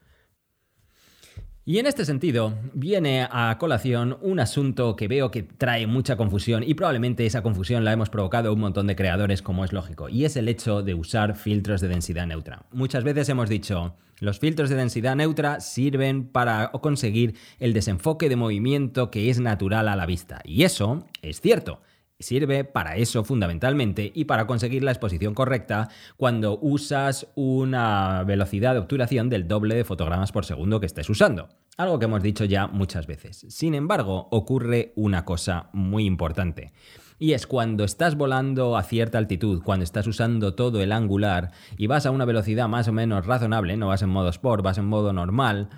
Y 1.66 1.78
en 1.78 1.86
este 1.86 2.04
sentido, 2.04 2.52
viene 2.74 3.26
a 3.30 3.56
colación 3.58 4.18
un 4.20 4.38
asunto 4.38 4.96
que 4.96 5.08
veo 5.08 5.30
que 5.30 5.44
trae 5.44 5.86
mucha 5.86 6.14
confusión 6.14 6.62
y 6.62 6.74
probablemente 6.74 7.24
esa 7.24 7.42
confusión 7.42 7.86
la 7.86 7.92
hemos 7.94 8.10
provocado 8.10 8.52
un 8.52 8.60
montón 8.60 8.86
de 8.86 8.94
creadores 8.94 9.40
como 9.40 9.64
es 9.64 9.72
lógico, 9.72 10.10
y 10.10 10.26
es 10.26 10.36
el 10.36 10.48
hecho 10.48 10.82
de 10.82 10.92
usar 10.92 11.36
filtros 11.36 11.80
de 11.80 11.88
densidad 11.88 12.26
neutra. 12.26 12.66
Muchas 12.70 13.02
veces 13.02 13.30
hemos 13.30 13.48
dicho, 13.48 13.96
los 14.20 14.40
filtros 14.40 14.68
de 14.68 14.76
densidad 14.76 15.16
neutra 15.16 15.60
sirven 15.60 16.28
para 16.28 16.70
conseguir 16.70 17.34
el 17.58 17.72
desenfoque 17.72 18.28
de 18.28 18.36
movimiento 18.36 19.10
que 19.10 19.30
es 19.30 19.40
natural 19.40 19.88
a 19.88 19.96
la 19.96 20.04
vista, 20.04 20.42
y 20.44 20.64
eso 20.64 21.06
es 21.22 21.40
cierto. 21.40 21.80
Sirve 22.20 22.64
para 22.64 22.96
eso 22.96 23.24
fundamentalmente 23.24 24.12
y 24.14 24.26
para 24.26 24.46
conseguir 24.46 24.84
la 24.84 24.92
exposición 24.92 25.34
correcta 25.34 25.88
cuando 26.16 26.58
usas 26.60 27.26
una 27.34 28.22
velocidad 28.24 28.74
de 28.74 28.78
obturación 28.78 29.28
del 29.28 29.48
doble 29.48 29.74
de 29.74 29.84
fotogramas 29.84 30.30
por 30.30 30.44
segundo 30.44 30.78
que 30.78 30.86
estés 30.86 31.10
usando. 31.10 31.48
Algo 31.76 31.98
que 31.98 32.04
hemos 32.04 32.22
dicho 32.22 32.44
ya 32.44 32.68
muchas 32.68 33.08
veces. 33.08 33.44
Sin 33.48 33.74
embargo, 33.74 34.28
ocurre 34.30 34.92
una 34.94 35.24
cosa 35.24 35.70
muy 35.72 36.04
importante. 36.04 36.72
Y 37.18 37.32
es 37.32 37.48
cuando 37.48 37.84
estás 37.84 38.16
volando 38.16 38.76
a 38.76 38.84
cierta 38.84 39.18
altitud, 39.18 39.62
cuando 39.62 39.82
estás 39.84 40.06
usando 40.06 40.54
todo 40.54 40.80
el 40.82 40.92
angular 40.92 41.50
y 41.76 41.88
vas 41.88 42.06
a 42.06 42.12
una 42.12 42.24
velocidad 42.24 42.68
más 42.68 42.86
o 42.86 42.92
menos 42.92 43.26
razonable, 43.26 43.76
no 43.76 43.88
vas 43.88 44.02
en 44.02 44.10
modo 44.10 44.28
sport, 44.28 44.62
vas 44.62 44.78
en 44.78 44.86
modo 44.86 45.12
normal, 45.12 45.68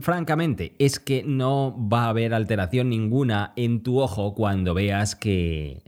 francamente, 0.00 0.74
es 0.78 1.00
que 1.00 1.24
no 1.24 1.76
va 1.92 2.04
a 2.04 2.08
haber 2.10 2.32
alteración 2.32 2.90
ninguna 2.90 3.52
en 3.56 3.82
tu 3.82 4.00
ojo 4.00 4.34
cuando 4.34 4.72
veas 4.72 5.16
que 5.16 5.82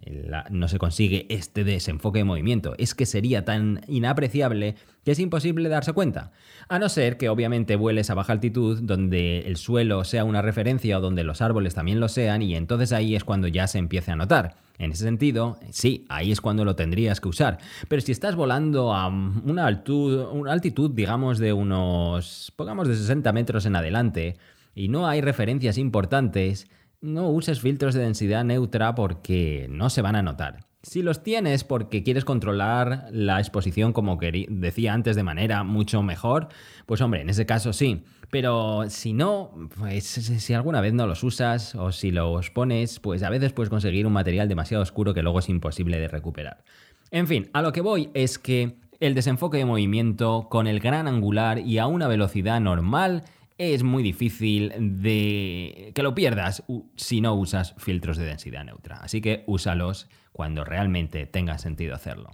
no 0.50 0.68
se 0.68 0.78
consigue 0.78 1.26
este 1.28 1.62
desenfoque 1.62 2.18
de 2.18 2.24
movimiento. 2.24 2.74
Es 2.78 2.94
que 2.94 3.06
sería 3.06 3.44
tan 3.44 3.82
inapreciable 3.86 4.74
que 5.04 5.12
es 5.12 5.20
imposible 5.20 5.68
darse 5.68 5.92
cuenta. 5.92 6.32
A 6.68 6.80
no 6.80 6.88
ser 6.88 7.16
que 7.16 7.28
obviamente 7.28 7.76
vueles 7.76 8.10
a 8.10 8.14
baja 8.14 8.32
altitud 8.32 8.80
donde 8.82 9.40
el 9.40 9.56
suelo 9.56 10.02
sea 10.02 10.24
una 10.24 10.42
referencia 10.42 10.98
o 10.98 11.00
donde 11.00 11.22
los 11.22 11.40
árboles 11.40 11.74
también 11.74 12.00
lo 12.00 12.08
sean 12.08 12.42
y 12.42 12.56
entonces 12.56 12.92
ahí 12.92 13.14
es 13.14 13.22
cuando 13.22 13.46
ya 13.46 13.68
se 13.68 13.78
empiece 13.78 14.10
a 14.10 14.16
notar. 14.16 14.56
En 14.78 14.90
ese 14.90 15.04
sentido, 15.04 15.58
sí, 15.70 16.04
ahí 16.08 16.32
es 16.32 16.40
cuando 16.40 16.64
lo 16.64 16.74
tendrías 16.74 17.20
que 17.20 17.28
usar. 17.28 17.58
Pero 17.88 18.02
si 18.02 18.10
estás 18.10 18.34
volando 18.34 18.92
a 18.92 19.06
una 19.06 19.66
altitud, 19.66 20.26
una 20.32 20.52
altitud 20.52 20.90
digamos, 20.90 21.38
de 21.38 21.52
unos, 21.52 22.52
pongamos, 22.56 22.88
de 22.88 22.96
60 22.96 23.32
metros 23.32 23.64
en 23.64 23.76
adelante, 23.76 24.36
y 24.74 24.88
no 24.88 25.06
hay 25.06 25.20
referencias 25.20 25.78
importantes, 25.78 26.68
no 27.00 27.30
uses 27.30 27.60
filtros 27.60 27.94
de 27.94 28.02
densidad 28.02 28.44
neutra 28.44 28.94
porque 28.94 29.68
no 29.70 29.88
se 29.88 30.02
van 30.02 30.16
a 30.16 30.22
notar. 30.22 30.65
Si 30.88 31.02
los 31.02 31.24
tienes 31.24 31.64
porque 31.64 32.04
quieres 32.04 32.24
controlar 32.24 33.08
la 33.10 33.40
exposición, 33.40 33.92
como 33.92 34.20
decía 34.20 34.92
antes, 34.92 35.16
de 35.16 35.24
manera 35.24 35.64
mucho 35.64 36.00
mejor, 36.00 36.46
pues 36.86 37.00
hombre, 37.00 37.22
en 37.22 37.28
ese 37.28 37.44
caso 37.44 37.72
sí. 37.72 38.04
Pero 38.30 38.88
si 38.88 39.12
no, 39.12 39.50
pues 39.80 40.04
si 40.04 40.54
alguna 40.54 40.80
vez 40.80 40.94
no 40.94 41.08
los 41.08 41.24
usas 41.24 41.74
o 41.74 41.90
si 41.90 42.12
los 42.12 42.50
pones, 42.50 43.00
pues 43.00 43.24
a 43.24 43.30
veces 43.30 43.52
puedes 43.52 43.68
conseguir 43.68 44.06
un 44.06 44.12
material 44.12 44.48
demasiado 44.48 44.80
oscuro 44.80 45.12
que 45.12 45.24
luego 45.24 45.40
es 45.40 45.48
imposible 45.48 45.98
de 45.98 46.06
recuperar. 46.06 46.62
En 47.10 47.26
fin, 47.26 47.50
a 47.52 47.62
lo 47.62 47.72
que 47.72 47.80
voy 47.80 48.10
es 48.14 48.38
que 48.38 48.76
el 49.00 49.16
desenfoque 49.16 49.58
de 49.58 49.64
movimiento 49.64 50.46
con 50.48 50.68
el 50.68 50.78
gran 50.78 51.08
angular 51.08 51.58
y 51.58 51.78
a 51.78 51.88
una 51.88 52.06
velocidad 52.06 52.60
normal 52.60 53.24
es 53.58 53.82
muy 53.82 54.02
difícil 54.02 54.72
de 54.78 55.92
que 55.94 56.02
lo 56.02 56.14
pierdas 56.14 56.62
si 56.96 57.20
no 57.20 57.34
usas 57.34 57.74
filtros 57.78 58.16
de 58.16 58.26
densidad 58.26 58.64
neutra. 58.64 58.96
Así 58.96 59.20
que 59.20 59.44
úsalos 59.46 60.08
cuando 60.32 60.64
realmente 60.64 61.26
tenga 61.26 61.58
sentido 61.58 61.94
hacerlo. 61.94 62.30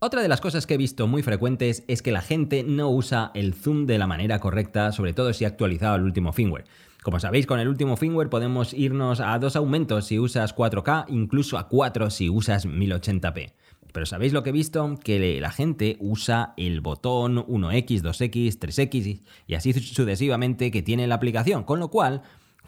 Otra 0.00 0.22
de 0.22 0.28
las 0.28 0.40
cosas 0.40 0.66
que 0.66 0.74
he 0.74 0.78
visto 0.78 1.08
muy 1.08 1.22
frecuentes 1.22 1.84
es 1.88 2.02
que 2.02 2.12
la 2.12 2.20
gente 2.20 2.62
no 2.62 2.88
usa 2.88 3.32
el 3.34 3.54
zoom 3.54 3.86
de 3.86 3.98
la 3.98 4.06
manera 4.06 4.38
correcta, 4.38 4.92
sobre 4.92 5.12
todo 5.12 5.32
si 5.32 5.44
ha 5.44 5.48
actualizado 5.48 5.96
el 5.96 6.02
último 6.02 6.32
firmware. 6.32 6.66
Como 7.02 7.18
sabéis, 7.18 7.46
con 7.46 7.58
el 7.58 7.68
último 7.68 7.96
firmware 7.96 8.28
podemos 8.28 8.74
irnos 8.74 9.20
a 9.20 9.38
dos 9.38 9.56
aumentos 9.56 10.06
si 10.06 10.18
usas 10.18 10.54
4K, 10.54 11.06
incluso 11.08 11.58
a 11.58 11.68
4 11.68 12.10
si 12.10 12.28
usas 12.28 12.66
1080p. 12.66 13.52
Pero 13.92 14.06
¿sabéis 14.06 14.32
lo 14.32 14.42
que 14.42 14.50
he 14.50 14.52
visto? 14.52 14.98
Que 15.02 15.40
la 15.40 15.50
gente 15.50 15.96
usa 16.00 16.54
el 16.56 16.80
botón 16.80 17.38
1X, 17.46 18.02
2X, 18.02 18.58
3X 18.58 19.22
y 19.46 19.54
así 19.54 19.72
sucesivamente 19.72 20.70
que 20.70 20.82
tiene 20.82 21.06
la 21.06 21.16
aplicación, 21.16 21.64
con 21.64 21.80
lo 21.80 21.88
cual 21.88 22.22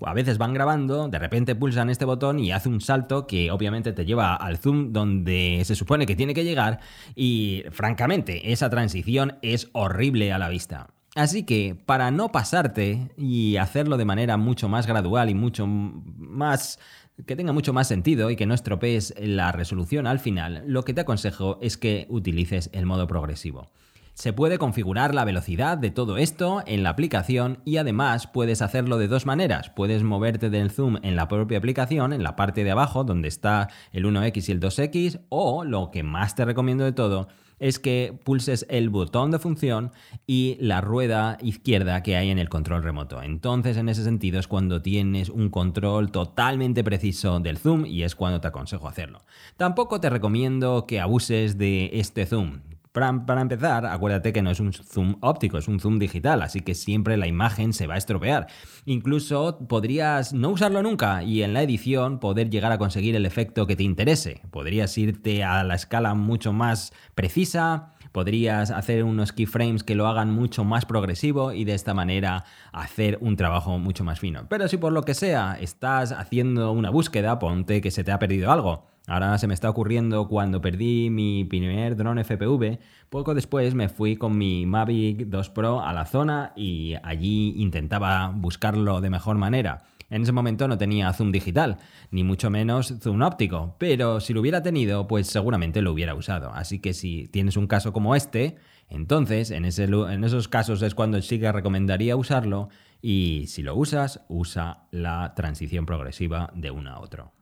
a 0.04 0.14
veces 0.14 0.38
van 0.38 0.54
grabando, 0.54 1.08
de 1.08 1.18
repente 1.18 1.54
pulsan 1.54 1.90
este 1.90 2.04
botón 2.04 2.38
y 2.38 2.52
hace 2.52 2.68
un 2.68 2.80
salto 2.80 3.26
que 3.26 3.50
obviamente 3.50 3.92
te 3.92 4.04
lleva 4.04 4.34
al 4.34 4.58
zoom 4.58 4.92
donde 4.92 5.62
se 5.64 5.74
supone 5.74 6.06
que 6.06 6.16
tiene 6.16 6.34
que 6.34 6.44
llegar 6.44 6.80
y 7.14 7.64
francamente 7.70 8.52
esa 8.52 8.70
transición 8.70 9.38
es 9.42 9.68
horrible 9.72 10.32
a 10.32 10.38
la 10.38 10.48
vista. 10.48 10.88
Así 11.16 11.42
que 11.42 11.76
para 11.86 12.12
no 12.12 12.30
pasarte 12.30 13.10
y 13.16 13.56
hacerlo 13.56 13.96
de 13.96 14.04
manera 14.04 14.36
mucho 14.36 14.68
más 14.68 14.86
gradual 14.86 15.28
y 15.28 15.34
mucho 15.34 15.66
más 15.66 16.78
que 17.26 17.36
tenga 17.36 17.52
mucho 17.52 17.72
más 17.72 17.88
sentido 17.88 18.30
y 18.30 18.36
que 18.36 18.46
no 18.46 18.54
estropees 18.54 19.14
la 19.18 19.52
resolución 19.52 20.06
al 20.06 20.18
final, 20.18 20.62
lo 20.66 20.84
que 20.84 20.94
te 20.94 21.02
aconsejo 21.02 21.58
es 21.60 21.76
que 21.76 22.06
utilices 22.08 22.70
el 22.72 22.86
modo 22.86 23.06
progresivo. 23.06 23.70
Se 24.14 24.32
puede 24.34 24.58
configurar 24.58 25.14
la 25.14 25.24
velocidad 25.24 25.78
de 25.78 25.90
todo 25.90 26.18
esto 26.18 26.62
en 26.66 26.82
la 26.82 26.90
aplicación 26.90 27.60
y 27.64 27.78
además 27.78 28.26
puedes 28.26 28.60
hacerlo 28.60 28.98
de 28.98 29.08
dos 29.08 29.24
maneras. 29.24 29.70
Puedes 29.70 30.02
moverte 30.02 30.50
del 30.50 30.70
zoom 30.70 30.98
en 31.02 31.16
la 31.16 31.26
propia 31.26 31.56
aplicación, 31.56 32.12
en 32.12 32.22
la 32.22 32.36
parte 32.36 32.62
de 32.62 32.70
abajo 32.70 33.02
donde 33.02 33.28
está 33.28 33.68
el 33.92 34.04
1X 34.04 34.48
y 34.48 34.52
el 34.52 34.60
2X, 34.60 35.20
o 35.30 35.64
lo 35.64 35.90
que 35.90 36.02
más 36.02 36.34
te 36.34 36.44
recomiendo 36.44 36.84
de 36.84 36.92
todo 36.92 37.28
es 37.60 37.78
que 37.78 38.18
pulses 38.24 38.66
el 38.68 38.88
botón 38.88 39.30
de 39.30 39.38
función 39.38 39.92
y 40.26 40.56
la 40.60 40.80
rueda 40.80 41.38
izquierda 41.40 42.02
que 42.02 42.16
hay 42.16 42.30
en 42.30 42.38
el 42.38 42.48
control 42.48 42.82
remoto. 42.82 43.22
Entonces, 43.22 43.76
en 43.76 43.88
ese 43.88 44.02
sentido, 44.02 44.40
es 44.40 44.48
cuando 44.48 44.82
tienes 44.82 45.28
un 45.28 45.50
control 45.50 46.10
totalmente 46.10 46.82
preciso 46.82 47.38
del 47.38 47.58
zoom 47.58 47.86
y 47.86 48.02
es 48.02 48.16
cuando 48.16 48.40
te 48.40 48.48
aconsejo 48.48 48.88
hacerlo. 48.88 49.22
Tampoco 49.56 50.00
te 50.00 50.10
recomiendo 50.10 50.86
que 50.86 51.00
abuses 51.00 51.58
de 51.58 51.90
este 51.92 52.26
zoom. 52.26 52.60
Para, 52.92 53.40
empezar, 53.40 53.86
acuérdate 53.86 54.32
que 54.32 54.42
no 54.42 54.50
es 54.50 54.58
un 54.58 54.72
zoom 54.72 55.14
óptico, 55.20 55.58
es 55.58 55.68
un 55.68 55.78
zoom 55.78 56.00
digital, 56.00 56.42
así 56.42 56.60
que 56.60 56.74
siempre 56.74 57.16
la 57.16 57.28
imagen 57.28 57.72
se 57.72 57.86
va 57.86 57.94
a 57.94 57.98
estropear. 57.98 58.48
Incluso 58.84 59.60
podrías 59.68 60.32
no 60.32 60.48
usarlo 60.48 60.82
nunca 60.82 61.22
y 61.22 61.44
en 61.44 61.54
la 61.54 61.62
edición 61.62 62.18
poder 62.18 62.50
llegar 62.50 62.72
a 62.72 62.78
conseguir 62.78 63.14
el 63.14 63.26
efecto 63.26 63.68
que 63.68 63.76
te 63.76 63.84
interese. 63.84 64.42
Podrías 64.50 64.98
irte 64.98 65.44
a 65.44 65.62
la 65.62 65.76
escala 65.76 66.14
mucho 66.14 66.52
más 66.52 66.92
precisa, 67.14 67.92
podrías 68.10 68.72
hacer 68.72 69.04
unos 69.04 69.32
keyframes 69.32 69.84
que 69.84 69.94
lo 69.94 70.08
hagan 70.08 70.32
mucho 70.32 70.64
más 70.64 70.84
progresivo 70.84 71.52
y 71.52 71.62
de 71.62 71.74
esta 71.74 71.94
manera 71.94 72.44
hacer 72.72 73.18
un 73.20 73.36
trabajo 73.36 73.78
mucho 73.78 74.02
más 74.02 74.18
fino. 74.18 74.46
Pero 74.48 74.66
si 74.66 74.78
por 74.78 74.92
lo 74.92 75.02
que 75.02 75.14
sea 75.14 75.56
estás 75.60 76.10
haciendo 76.10 76.72
una 76.72 76.90
búsqueda, 76.90 77.38
ponte 77.38 77.80
que 77.80 77.92
se 77.92 78.02
te 78.02 78.10
ha 78.10 78.18
perdido 78.18 78.50
algo 78.50 78.90
Ahora 79.10 79.36
se 79.38 79.48
me 79.48 79.54
está 79.54 79.68
ocurriendo 79.68 80.28
cuando 80.28 80.60
perdí 80.60 81.10
mi 81.10 81.44
primer 81.44 81.96
drone 81.96 82.22
FPV, 82.22 82.78
poco 83.08 83.34
después 83.34 83.74
me 83.74 83.88
fui 83.88 84.14
con 84.14 84.38
mi 84.38 84.66
Mavic 84.66 85.26
2 85.26 85.50
Pro 85.50 85.82
a 85.82 85.92
la 85.92 86.06
zona 86.06 86.52
y 86.54 86.94
allí 87.02 87.54
intentaba 87.56 88.28
buscarlo 88.32 89.00
de 89.00 89.10
mejor 89.10 89.36
manera. 89.36 89.82
En 90.10 90.22
ese 90.22 90.30
momento 90.30 90.68
no 90.68 90.78
tenía 90.78 91.12
zoom 91.12 91.32
digital, 91.32 91.78
ni 92.12 92.22
mucho 92.22 92.50
menos 92.50 92.94
zoom 93.00 93.22
óptico, 93.22 93.74
pero 93.78 94.20
si 94.20 94.32
lo 94.32 94.42
hubiera 94.42 94.62
tenido, 94.62 95.08
pues 95.08 95.26
seguramente 95.26 95.82
lo 95.82 95.90
hubiera 95.90 96.14
usado. 96.14 96.52
Así 96.54 96.78
que 96.78 96.94
si 96.94 97.26
tienes 97.32 97.56
un 97.56 97.66
caso 97.66 97.92
como 97.92 98.14
este, 98.14 98.58
entonces 98.88 99.50
en, 99.50 99.64
en 99.64 100.24
esos 100.24 100.46
casos 100.46 100.82
es 100.82 100.94
cuando 100.94 101.20
sí 101.20 101.40
que 101.40 101.50
recomendaría 101.50 102.14
usarlo 102.14 102.68
y 103.02 103.46
si 103.48 103.64
lo 103.64 103.74
usas, 103.74 104.24
usa 104.28 104.84
la 104.92 105.34
transición 105.34 105.84
progresiva 105.84 106.52
de 106.54 106.70
uno 106.70 106.90
a 106.90 107.00
otro. 107.00 107.32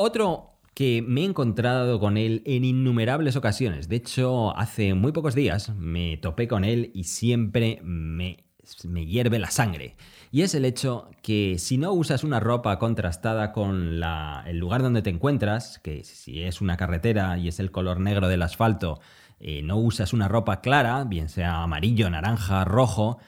Otro 0.00 0.60
que 0.74 1.02
me 1.02 1.22
he 1.22 1.24
encontrado 1.24 1.98
con 1.98 2.16
él 2.16 2.42
en 2.46 2.64
innumerables 2.64 3.34
ocasiones. 3.34 3.88
De 3.88 3.96
hecho, 3.96 4.56
hace 4.56 4.94
muy 4.94 5.10
pocos 5.10 5.34
días 5.34 5.70
me 5.70 6.16
topé 6.18 6.46
con 6.46 6.62
él 6.62 6.92
y 6.94 7.02
siempre 7.02 7.80
me 7.82 8.44
me 8.84 9.06
hierve 9.06 9.40
la 9.40 9.50
sangre. 9.50 9.96
Y 10.30 10.42
es 10.42 10.54
el 10.54 10.64
hecho 10.64 11.10
que 11.22 11.56
si 11.58 11.78
no 11.78 11.92
usas 11.92 12.22
una 12.22 12.38
ropa 12.38 12.78
contrastada 12.78 13.50
con 13.50 14.00
el 14.46 14.58
lugar 14.58 14.82
donde 14.82 15.02
te 15.02 15.10
encuentras, 15.10 15.80
que 15.80 16.04
si 16.04 16.44
es 16.44 16.60
una 16.60 16.76
carretera 16.76 17.36
y 17.36 17.48
es 17.48 17.58
el 17.58 17.72
color 17.72 17.98
negro 17.98 18.28
del 18.28 18.42
asfalto, 18.42 19.00
eh, 19.40 19.62
no 19.62 19.78
usas 19.78 20.12
una 20.12 20.28
ropa 20.28 20.60
clara, 20.60 21.02
bien 21.04 21.28
sea 21.28 21.64
amarillo, 21.64 22.08
naranja, 22.08 22.64
rojo, 22.64 23.18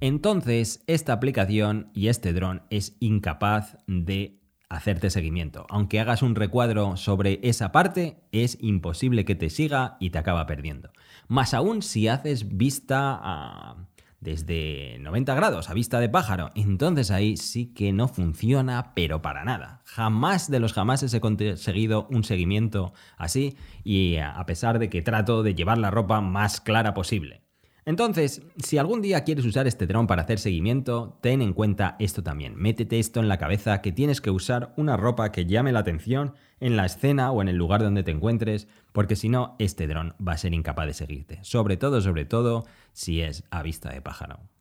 entonces 0.00 0.82
esta 0.86 1.12
aplicación 1.12 1.90
y 1.92 2.08
este 2.08 2.32
dron 2.32 2.62
es 2.70 2.96
incapaz 3.00 3.76
de 3.86 4.43
hacerte 4.76 5.10
seguimiento. 5.10 5.66
Aunque 5.68 6.00
hagas 6.00 6.22
un 6.22 6.34
recuadro 6.34 6.96
sobre 6.96 7.40
esa 7.42 7.72
parte, 7.72 8.16
es 8.32 8.58
imposible 8.60 9.24
que 9.24 9.34
te 9.34 9.50
siga 9.50 9.96
y 10.00 10.10
te 10.10 10.18
acaba 10.18 10.46
perdiendo. 10.46 10.90
Más 11.28 11.54
aún 11.54 11.82
si 11.82 12.08
haces 12.08 12.56
vista 12.56 13.18
a 13.22 13.76
desde 14.24 14.96
90 15.00 15.34
grados 15.34 15.68
a 15.68 15.74
vista 15.74 16.00
de 16.00 16.08
pájaro, 16.08 16.50
entonces 16.54 17.10
ahí 17.10 17.36
sí 17.36 17.66
que 17.74 17.92
no 17.92 18.08
funciona, 18.08 18.94
pero 18.94 19.20
para 19.20 19.44
nada. 19.44 19.82
Jamás 19.84 20.50
de 20.50 20.60
los 20.60 20.72
jamases 20.72 21.12
he 21.12 21.20
conseguido 21.20 22.06
un 22.10 22.24
seguimiento 22.24 22.94
así 23.18 23.56
y 23.84 24.16
a 24.16 24.42
pesar 24.46 24.78
de 24.78 24.88
que 24.88 25.02
trato 25.02 25.42
de 25.42 25.54
llevar 25.54 25.76
la 25.76 25.90
ropa 25.90 26.22
más 26.22 26.62
clara 26.62 26.94
posible. 26.94 27.43
Entonces, 27.86 28.42
si 28.56 28.78
algún 28.78 29.02
día 29.02 29.24
quieres 29.24 29.44
usar 29.44 29.66
este 29.66 29.86
dron 29.86 30.06
para 30.06 30.22
hacer 30.22 30.38
seguimiento, 30.38 31.18
ten 31.20 31.42
en 31.42 31.52
cuenta 31.52 31.96
esto 31.98 32.22
también. 32.22 32.54
Métete 32.56 32.98
esto 32.98 33.20
en 33.20 33.28
la 33.28 33.36
cabeza 33.36 33.82
que 33.82 33.92
tienes 33.92 34.20
que 34.20 34.30
usar 34.30 34.72
una 34.76 34.96
ropa 34.96 35.30
que 35.32 35.44
llame 35.44 35.72
la 35.72 35.80
atención 35.80 36.34
en 36.60 36.76
la 36.76 36.86
escena 36.86 37.30
o 37.30 37.42
en 37.42 37.48
el 37.48 37.56
lugar 37.56 37.82
donde 37.82 38.02
te 38.02 38.10
encuentres, 38.10 38.68
porque 38.92 39.16
si 39.16 39.28
no, 39.28 39.54
este 39.58 39.86
dron 39.86 40.14
va 40.26 40.32
a 40.32 40.38
ser 40.38 40.54
incapaz 40.54 40.86
de 40.86 40.94
seguirte. 40.94 41.38
Sobre 41.42 41.76
todo, 41.76 42.00
sobre 42.00 42.24
todo, 42.24 42.64
si 42.92 43.20
es 43.20 43.44
a 43.50 43.62
vista 43.62 43.90
de 43.90 44.00
pájaro. 44.00 44.53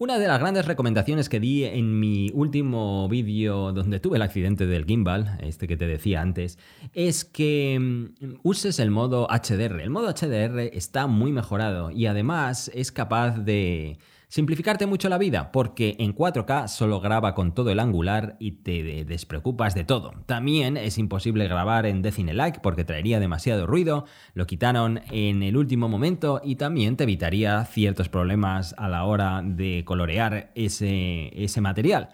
Una 0.00 0.18
de 0.18 0.28
las 0.28 0.40
grandes 0.40 0.64
recomendaciones 0.64 1.28
que 1.28 1.40
di 1.40 1.64
en 1.64 2.00
mi 2.00 2.30
último 2.32 3.06
vídeo 3.06 3.70
donde 3.74 4.00
tuve 4.00 4.16
el 4.16 4.22
accidente 4.22 4.66
del 4.66 4.86
gimbal, 4.86 5.36
este 5.42 5.68
que 5.68 5.76
te 5.76 5.86
decía 5.86 6.22
antes, 6.22 6.58
es 6.94 7.26
que 7.26 7.78
mm, 7.78 8.36
uses 8.42 8.78
el 8.78 8.90
modo 8.90 9.28
HDR. 9.28 9.78
El 9.82 9.90
modo 9.90 10.08
HDR 10.08 10.58
está 10.72 11.06
muy 11.06 11.32
mejorado 11.32 11.90
y 11.90 12.06
además 12.06 12.70
es 12.72 12.92
capaz 12.92 13.40
de 13.40 13.98
Simplificarte 14.30 14.86
mucho 14.86 15.08
la 15.08 15.18
vida, 15.18 15.50
porque 15.50 15.96
en 15.98 16.14
4K 16.14 16.68
solo 16.68 17.00
graba 17.00 17.34
con 17.34 17.52
todo 17.52 17.70
el 17.70 17.80
angular 17.80 18.36
y 18.38 18.52
te 18.62 19.04
despreocupas 19.04 19.74
de 19.74 19.82
todo. 19.82 20.12
También 20.26 20.76
es 20.76 20.98
imposible 20.98 21.48
grabar 21.48 21.84
en 21.84 22.00
Decine-like 22.00 22.60
porque 22.60 22.84
traería 22.84 23.18
demasiado 23.18 23.66
ruido, 23.66 24.04
lo 24.34 24.46
quitaron 24.46 25.00
en 25.10 25.42
el 25.42 25.56
último 25.56 25.88
momento 25.88 26.40
y 26.44 26.54
también 26.54 26.96
te 26.96 27.02
evitaría 27.02 27.64
ciertos 27.64 28.08
problemas 28.08 28.72
a 28.78 28.88
la 28.88 29.02
hora 29.02 29.42
de 29.44 29.82
colorear 29.84 30.52
ese, 30.54 31.32
ese 31.34 31.60
material. 31.60 32.10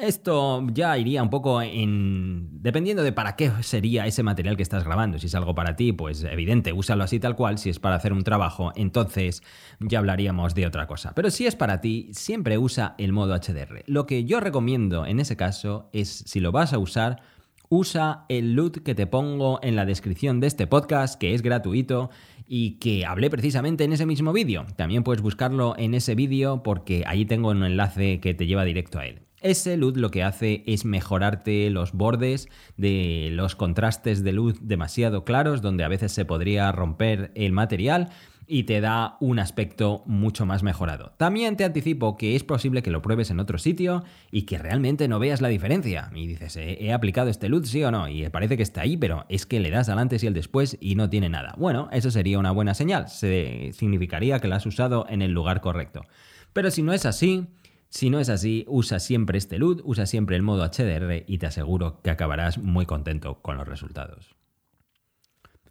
Esto 0.00 0.64
ya 0.72 0.96
iría 0.96 1.22
un 1.22 1.30
poco 1.30 1.60
en... 1.60 2.48
dependiendo 2.62 3.02
de 3.02 3.12
para 3.12 3.34
qué 3.34 3.50
sería 3.62 4.06
ese 4.06 4.22
material 4.22 4.56
que 4.56 4.62
estás 4.62 4.84
grabando. 4.84 5.18
Si 5.18 5.26
es 5.26 5.34
algo 5.34 5.56
para 5.56 5.74
ti, 5.74 5.92
pues 5.92 6.22
evidente, 6.22 6.72
úsalo 6.72 7.02
así 7.02 7.18
tal 7.18 7.34
cual. 7.34 7.58
Si 7.58 7.68
es 7.68 7.80
para 7.80 7.96
hacer 7.96 8.12
un 8.12 8.22
trabajo, 8.22 8.72
entonces 8.76 9.42
ya 9.80 9.98
hablaríamos 9.98 10.54
de 10.54 10.66
otra 10.66 10.86
cosa. 10.86 11.14
Pero 11.16 11.30
si 11.30 11.46
es 11.46 11.56
para 11.56 11.80
ti, 11.80 12.10
siempre 12.12 12.58
usa 12.58 12.94
el 12.98 13.12
modo 13.12 13.34
HDR. 13.34 13.82
Lo 13.86 14.06
que 14.06 14.24
yo 14.24 14.38
recomiendo 14.38 15.04
en 15.04 15.18
ese 15.18 15.36
caso 15.36 15.90
es, 15.92 16.08
si 16.08 16.38
lo 16.38 16.52
vas 16.52 16.72
a 16.72 16.78
usar, 16.78 17.20
usa 17.68 18.24
el 18.28 18.54
loot 18.54 18.84
que 18.84 18.94
te 18.94 19.08
pongo 19.08 19.58
en 19.62 19.74
la 19.74 19.84
descripción 19.84 20.38
de 20.38 20.46
este 20.46 20.68
podcast, 20.68 21.18
que 21.18 21.34
es 21.34 21.42
gratuito 21.42 22.10
y 22.46 22.78
que 22.78 23.04
hablé 23.04 23.30
precisamente 23.30 23.82
en 23.82 23.92
ese 23.92 24.06
mismo 24.06 24.32
vídeo. 24.32 24.64
También 24.76 25.02
puedes 25.02 25.22
buscarlo 25.22 25.74
en 25.76 25.94
ese 25.94 26.14
vídeo 26.14 26.62
porque 26.62 27.02
ahí 27.06 27.24
tengo 27.24 27.50
un 27.50 27.64
enlace 27.64 28.20
que 28.20 28.32
te 28.32 28.46
lleva 28.46 28.64
directo 28.64 29.00
a 29.00 29.06
él. 29.06 29.27
Ese 29.40 29.76
luz 29.76 29.96
lo 29.96 30.10
que 30.10 30.22
hace 30.22 30.64
es 30.66 30.84
mejorarte 30.84 31.70
los 31.70 31.92
bordes 31.92 32.48
de 32.76 33.28
los 33.32 33.54
contrastes 33.54 34.24
de 34.24 34.32
luz 34.32 34.58
demasiado 34.62 35.24
claros, 35.24 35.62
donde 35.62 35.84
a 35.84 35.88
veces 35.88 36.12
se 36.12 36.24
podría 36.24 36.72
romper 36.72 37.30
el 37.34 37.52
material 37.52 38.10
y 38.50 38.62
te 38.62 38.80
da 38.80 39.18
un 39.20 39.38
aspecto 39.38 40.02
mucho 40.06 40.46
más 40.46 40.62
mejorado. 40.62 41.12
También 41.18 41.56
te 41.56 41.64
anticipo 41.64 42.16
que 42.16 42.34
es 42.34 42.42
posible 42.42 42.82
que 42.82 42.90
lo 42.90 43.02
pruebes 43.02 43.30
en 43.30 43.40
otro 43.40 43.58
sitio 43.58 44.04
y 44.30 44.42
que 44.42 44.56
realmente 44.56 45.06
no 45.06 45.18
veas 45.18 45.42
la 45.42 45.48
diferencia. 45.48 46.10
Y 46.14 46.26
dices, 46.26 46.56
¿he, 46.56 46.92
aplicado 46.92 47.28
este 47.28 47.50
luz 47.50 47.68
sí 47.68 47.84
o 47.84 47.90
no? 47.90 48.08
Y 48.08 48.26
parece 48.30 48.56
que 48.56 48.62
está 48.62 48.80
ahí, 48.80 48.96
pero 48.96 49.26
es 49.28 49.44
que 49.44 49.60
le 49.60 49.70
das 49.70 49.90
al 49.90 49.98
antes 49.98 50.24
y 50.24 50.26
el 50.26 50.34
después 50.34 50.78
y 50.80 50.94
no 50.94 51.10
tiene 51.10 51.28
nada. 51.28 51.54
Bueno, 51.58 51.90
eso 51.92 52.10
sería 52.10 52.38
una 52.38 52.50
buena 52.50 52.72
señal. 52.72 53.08
Se 53.08 53.70
significaría 53.74 54.40
que 54.40 54.48
lo 54.48 54.54
has 54.54 54.64
usado 54.64 55.06
en 55.10 55.20
el 55.20 55.32
lugar 55.32 55.60
correcto. 55.60 56.06
Pero 56.54 56.70
si 56.70 56.82
no 56.82 56.94
es 56.94 57.04
así, 57.04 57.46
si 57.90 58.10
no 58.10 58.20
es 58.20 58.28
así, 58.28 58.64
usa 58.68 58.98
siempre 58.98 59.38
este 59.38 59.58
LUT, 59.58 59.80
usa 59.84 60.06
siempre 60.06 60.36
el 60.36 60.42
modo 60.42 60.64
HDR 60.64 61.24
y 61.26 61.38
te 61.38 61.46
aseguro 61.46 62.00
que 62.02 62.10
acabarás 62.10 62.58
muy 62.58 62.84
contento 62.84 63.40
con 63.40 63.56
los 63.56 63.66
resultados. 63.66 64.36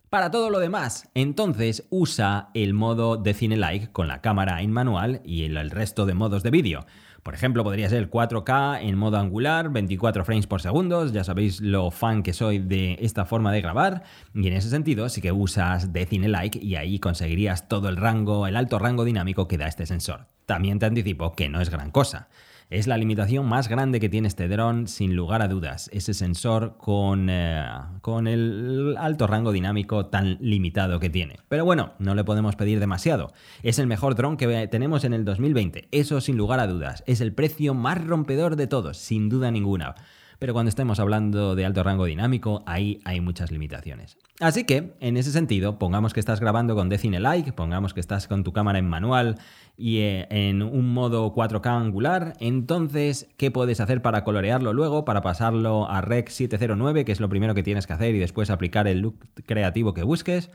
Para 0.09 0.31
todo 0.31 0.49
lo 0.49 0.59
demás, 0.59 1.09
entonces 1.15 1.85
usa 1.89 2.49
el 2.53 2.73
modo 2.73 3.17
de 3.17 3.33
cine 3.33 3.57
like 3.57 3.91
con 3.91 4.07
la 4.07 4.21
cámara 4.21 4.61
en 4.61 4.71
manual 4.71 5.21
y 5.25 5.43
el 5.43 5.69
resto 5.69 6.05
de 6.05 6.13
modos 6.13 6.43
de 6.43 6.51
vídeo. 6.51 6.85
Por 7.27 7.33
ejemplo, 7.33 7.65
podría 7.65 7.89
ser 7.89 8.09
4K 8.09 8.83
en 8.83 8.97
modo 8.97 9.17
angular, 9.17 9.69
24 9.69 10.23
frames 10.23 10.47
por 10.47 10.61
segundo, 10.61 11.05
ya 11.11 11.25
sabéis 11.25 11.59
lo 11.59 11.91
fan 11.91 12.23
que 12.23 12.31
soy 12.31 12.59
de 12.59 12.97
esta 13.01 13.25
forma 13.25 13.51
de 13.51 13.59
grabar, 13.59 14.03
y 14.33 14.47
en 14.47 14.53
ese 14.53 14.69
sentido 14.69 15.09
sí 15.09 15.19
que 15.19 15.33
usas 15.33 15.91
de 15.91 16.05
cine 16.05 16.29
like 16.29 16.57
y 16.57 16.77
ahí 16.77 16.99
conseguirías 16.99 17.67
todo 17.67 17.89
el 17.89 17.97
rango, 17.97 18.47
el 18.47 18.55
alto 18.55 18.79
rango 18.79 19.03
dinámico 19.03 19.49
que 19.49 19.57
da 19.57 19.67
este 19.67 19.85
sensor. 19.85 20.27
También 20.45 20.79
te 20.79 20.85
anticipo 20.85 21.33
que 21.33 21.49
no 21.49 21.59
es 21.59 21.69
gran 21.69 21.91
cosa. 21.91 22.29
Es 22.69 22.85
la 22.85 22.97
limitación 22.97 23.47
más 23.47 23.69
grande 23.69 24.01
que 24.01 24.09
tiene 24.09 24.27
este 24.27 24.49
dron, 24.49 24.89
sin 24.89 25.15
lugar 25.15 25.41
a 25.41 25.47
dudas. 25.47 25.89
Ese 25.93 26.13
sensor 26.13 26.75
con, 26.77 27.29
eh, 27.29 27.65
con 28.01 28.27
el 28.27 28.95
alto 28.99 29.25
rango 29.25 29.53
dinámico 29.53 30.07
tan 30.07 30.37
limitado 30.41 30.99
que 30.99 31.09
tiene. 31.09 31.37
Pero 31.47 31.63
bueno, 31.63 31.93
no 31.97 32.13
le 32.13 32.25
podemos 32.25 32.57
pedir 32.57 32.81
demasiado. 32.81 33.31
Es 33.63 33.79
el 33.79 33.87
mejor 33.87 34.15
dron 34.15 34.35
que 34.35 34.67
tenemos 34.67 35.05
en 35.05 35.13
el 35.13 35.23
2020. 35.23 35.87
Eso 35.91 36.19
sin 36.19 36.35
lugar 36.35 36.59
a 36.59 36.67
dudas. 36.67 37.05
Es 37.07 37.21
el 37.21 37.31
precio 37.31 37.73
más 37.73 38.03
rompedor 38.05 38.57
de 38.57 38.67
todos, 38.67 38.97
sin 38.97 39.29
duda 39.29 39.49
ninguna. 39.49 39.95
Pero 40.39 40.53
cuando 40.53 40.69
estemos 40.69 40.99
hablando 40.99 41.55
de 41.55 41.65
alto 41.65 41.81
rango 41.83 42.05
dinámico, 42.05 42.63
ahí 42.67 42.99
hay 43.05 43.21
muchas 43.21 43.51
limitaciones. 43.51 44.17
Así 44.39 44.65
que, 44.65 44.93
en 44.99 45.17
ese 45.17 45.31
sentido, 45.31 45.79
pongamos 45.79 46.13
que 46.13 46.19
estás 46.19 46.39
grabando 46.39 46.75
con 46.75 46.89
Decine 46.89 47.19
Like, 47.19 47.53
pongamos 47.53 47.95
que 47.95 47.99
estás 47.99 48.27
con 48.27 48.43
tu 48.43 48.53
cámara 48.53 48.77
en 48.77 48.87
manual 48.87 49.37
y 49.77 49.99
eh, 49.99 50.27
en 50.31 50.63
un 50.63 50.91
modo 50.91 51.33
4K 51.33 51.67
angular, 51.67 52.33
entonces, 52.39 53.27
¿qué 53.37 53.51
puedes 53.51 53.79
hacer 53.79 54.01
para 54.01 54.23
colorearlo 54.23 54.73
luego, 54.73 55.05
para 55.05 55.21
pasarlo 55.21 55.87
a 55.89 56.01
Rec 56.01 56.29
709, 56.29 57.05
que 57.05 57.11
es 57.11 57.19
lo 57.19 57.29
primero 57.29 57.53
que 57.53 57.61
tienes 57.61 57.85
que 57.85 57.93
hacer 57.93 58.15
y 58.15 58.19
después 58.19 58.49
aplicar 58.49 58.87
el 58.87 58.99
look 58.99 59.19
creativo 59.45 59.93
que 59.93 60.01
busques? 60.01 60.49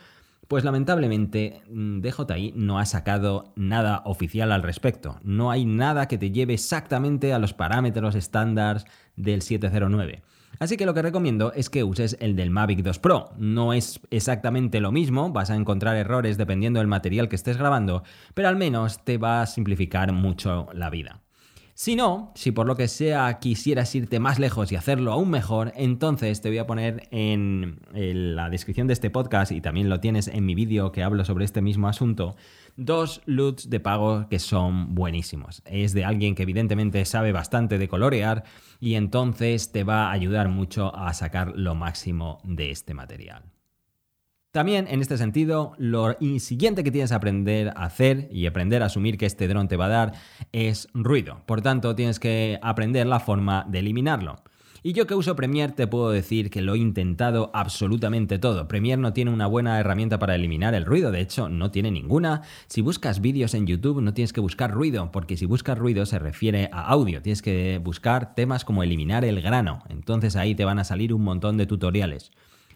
Pues 0.48 0.64
lamentablemente 0.64 1.62
mm, 1.70 2.00
DJI 2.00 2.52
no 2.56 2.80
ha 2.80 2.84
sacado 2.84 3.52
nada 3.54 4.02
oficial 4.04 4.50
al 4.50 4.64
respecto. 4.64 5.18
No 5.22 5.52
hay 5.52 5.64
nada 5.64 6.08
que 6.08 6.18
te 6.18 6.32
lleve 6.32 6.54
exactamente 6.54 7.32
a 7.32 7.38
los 7.38 7.54
parámetros 7.54 8.16
estándar 8.16 8.84
del 9.14 9.42
709. 9.42 10.22
Así 10.58 10.76
que 10.76 10.86
lo 10.86 10.94
que 10.94 11.02
recomiendo 11.02 11.52
es 11.52 11.70
que 11.70 11.84
uses 11.84 12.16
el 12.20 12.36
del 12.36 12.50
Mavic 12.50 12.82
2 12.82 12.98
Pro. 12.98 13.30
No 13.36 13.72
es 13.72 14.00
exactamente 14.10 14.80
lo 14.80 14.92
mismo, 14.92 15.32
vas 15.32 15.50
a 15.50 15.56
encontrar 15.56 15.96
errores 15.96 16.38
dependiendo 16.38 16.78
del 16.78 16.86
material 16.86 17.28
que 17.28 17.36
estés 17.36 17.56
grabando, 17.56 18.04
pero 18.34 18.48
al 18.48 18.56
menos 18.56 19.04
te 19.04 19.18
va 19.18 19.42
a 19.42 19.46
simplificar 19.46 20.12
mucho 20.12 20.68
la 20.72 20.90
vida. 20.90 21.22
Si 21.74 21.96
no, 21.96 22.32
si 22.34 22.52
por 22.52 22.66
lo 22.66 22.76
que 22.76 22.86
sea 22.86 23.38
quisieras 23.38 23.94
irte 23.94 24.20
más 24.20 24.38
lejos 24.38 24.70
y 24.70 24.76
hacerlo 24.76 25.10
aún 25.12 25.30
mejor, 25.30 25.72
entonces 25.74 26.42
te 26.42 26.50
voy 26.50 26.58
a 26.58 26.66
poner 26.66 27.08
en, 27.10 27.80
la 27.92 28.50
descripción 28.50 28.86
de 28.86 28.92
este 28.92 29.08
podcast 29.08 29.52
y 29.52 29.62
también 29.62 29.88
lo 29.88 29.98
tienes 29.98 30.28
en 30.28 30.44
mi 30.44 30.54
vídeo 30.54 30.92
que 30.92 31.02
hablo 31.02 31.24
sobre 31.24 31.46
este 31.46 31.62
mismo 31.62 31.88
asunto, 31.88 32.36
dos 32.76 33.22
LUTs 33.26 33.70
de 33.70 33.80
pago 33.80 34.28
que 34.28 34.38
son 34.38 34.94
buenísimos. 34.94 35.62
Es 35.64 35.92
de 35.92 36.04
alguien 36.04 36.34
que 36.34 36.42
evidentemente 36.42 37.04
sabe 37.04 37.32
bastante 37.32 37.78
de 37.78 37.88
colorear 37.88 38.44
y 38.80 38.94
entonces 38.94 39.72
te 39.72 39.84
va 39.84 40.06
a 40.06 40.12
ayudar 40.12 40.48
mucho 40.48 40.94
a 40.94 41.12
sacar 41.14 41.52
lo 41.56 41.74
máximo 41.74 42.40
de 42.44 42.70
este 42.70 42.94
material. 42.94 43.52
También, 44.52 44.86
en 44.90 45.00
este 45.00 45.16
sentido, 45.16 45.72
lo 45.78 46.14
siguiente 46.38 46.84
que 46.84 46.90
tienes 46.90 47.08
que 47.08 47.16
aprender 47.16 47.68
a 47.68 47.86
hacer 47.86 48.28
y 48.30 48.44
aprender 48.44 48.82
a 48.82 48.86
asumir 48.86 49.16
que 49.16 49.24
este 49.24 49.48
dron 49.48 49.66
te 49.66 49.78
va 49.78 49.86
a 49.86 49.88
dar 49.88 50.12
es 50.52 50.88
ruido. 50.92 51.40
Por 51.46 51.62
tanto, 51.62 51.94
tienes 51.94 52.20
que 52.20 52.58
aprender 52.60 53.06
la 53.06 53.18
forma 53.18 53.64
de 53.66 53.78
eliminarlo. 53.78 54.42
Y 54.84 54.94
yo 54.94 55.06
que 55.06 55.14
uso 55.14 55.36
Premiere 55.36 55.74
te 55.74 55.86
puedo 55.86 56.10
decir 56.10 56.50
que 56.50 56.60
lo 56.60 56.74
he 56.74 56.78
intentado 56.78 57.52
absolutamente 57.54 58.40
todo. 58.40 58.66
Premiere 58.66 59.00
no 59.00 59.12
tiene 59.12 59.30
una 59.30 59.46
buena 59.46 59.78
herramienta 59.78 60.18
para 60.18 60.34
eliminar 60.34 60.74
el 60.74 60.84
ruido, 60.84 61.12
de 61.12 61.20
hecho 61.20 61.48
no 61.48 61.70
tiene 61.70 61.92
ninguna. 61.92 62.42
Si 62.66 62.80
buscas 62.80 63.20
vídeos 63.20 63.54
en 63.54 63.68
YouTube 63.68 64.02
no 64.02 64.12
tienes 64.12 64.32
que 64.32 64.40
buscar 64.40 64.72
ruido, 64.72 65.12
porque 65.12 65.36
si 65.36 65.46
buscas 65.46 65.78
ruido 65.78 66.04
se 66.04 66.18
refiere 66.18 66.68
a 66.72 66.88
audio, 66.88 67.22
tienes 67.22 67.42
que 67.42 67.80
buscar 67.82 68.34
temas 68.34 68.64
como 68.64 68.82
eliminar 68.82 69.24
el 69.24 69.40
grano. 69.40 69.84
Entonces 69.88 70.34
ahí 70.34 70.56
te 70.56 70.64
van 70.64 70.80
a 70.80 70.84
salir 70.84 71.14
un 71.14 71.22
montón 71.22 71.58
de 71.58 71.66
tutoriales. 71.66 72.32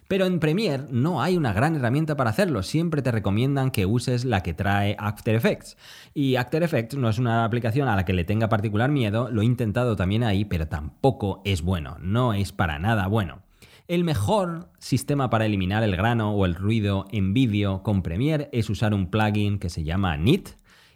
Pero 0.08 0.26
en 0.26 0.38
Premiere 0.38 0.84
no 0.90 1.20
hay 1.20 1.36
una 1.36 1.52
gran 1.52 1.74
herramienta 1.74 2.16
para 2.16 2.30
hacerlo, 2.30 2.62
siempre 2.62 3.02
te 3.02 3.10
recomiendan 3.10 3.70
que 3.70 3.86
uses 3.86 4.24
la 4.24 4.42
que 4.42 4.54
trae 4.54 4.96
After 4.98 5.34
Effects. 5.34 5.76
Y 6.14 6.36
After 6.36 6.62
Effects 6.62 6.96
no 6.96 7.08
es 7.08 7.18
una 7.18 7.44
aplicación 7.44 7.88
a 7.88 7.96
la 7.96 8.04
que 8.04 8.12
le 8.12 8.24
tenga 8.24 8.48
particular 8.48 8.90
miedo, 8.90 9.28
lo 9.30 9.42
he 9.42 9.44
intentado 9.44 9.96
también 9.96 10.22
ahí, 10.22 10.44
pero 10.44 10.68
tampoco 10.68 11.42
es 11.44 11.62
bueno, 11.62 11.96
no 12.00 12.34
es 12.34 12.52
para 12.52 12.78
nada 12.78 13.08
bueno. 13.08 13.42
El 13.88 14.02
mejor 14.02 14.68
sistema 14.78 15.30
para 15.30 15.46
eliminar 15.46 15.82
el 15.84 15.96
grano 15.96 16.32
o 16.32 16.44
el 16.44 16.56
ruido 16.56 17.06
en 17.12 17.34
vídeo 17.34 17.82
con 17.82 18.02
Premiere 18.02 18.48
es 18.52 18.68
usar 18.68 18.94
un 18.94 19.10
plugin 19.10 19.58
que 19.58 19.70
se 19.70 19.84
llama 19.84 20.16
NIT 20.16 20.50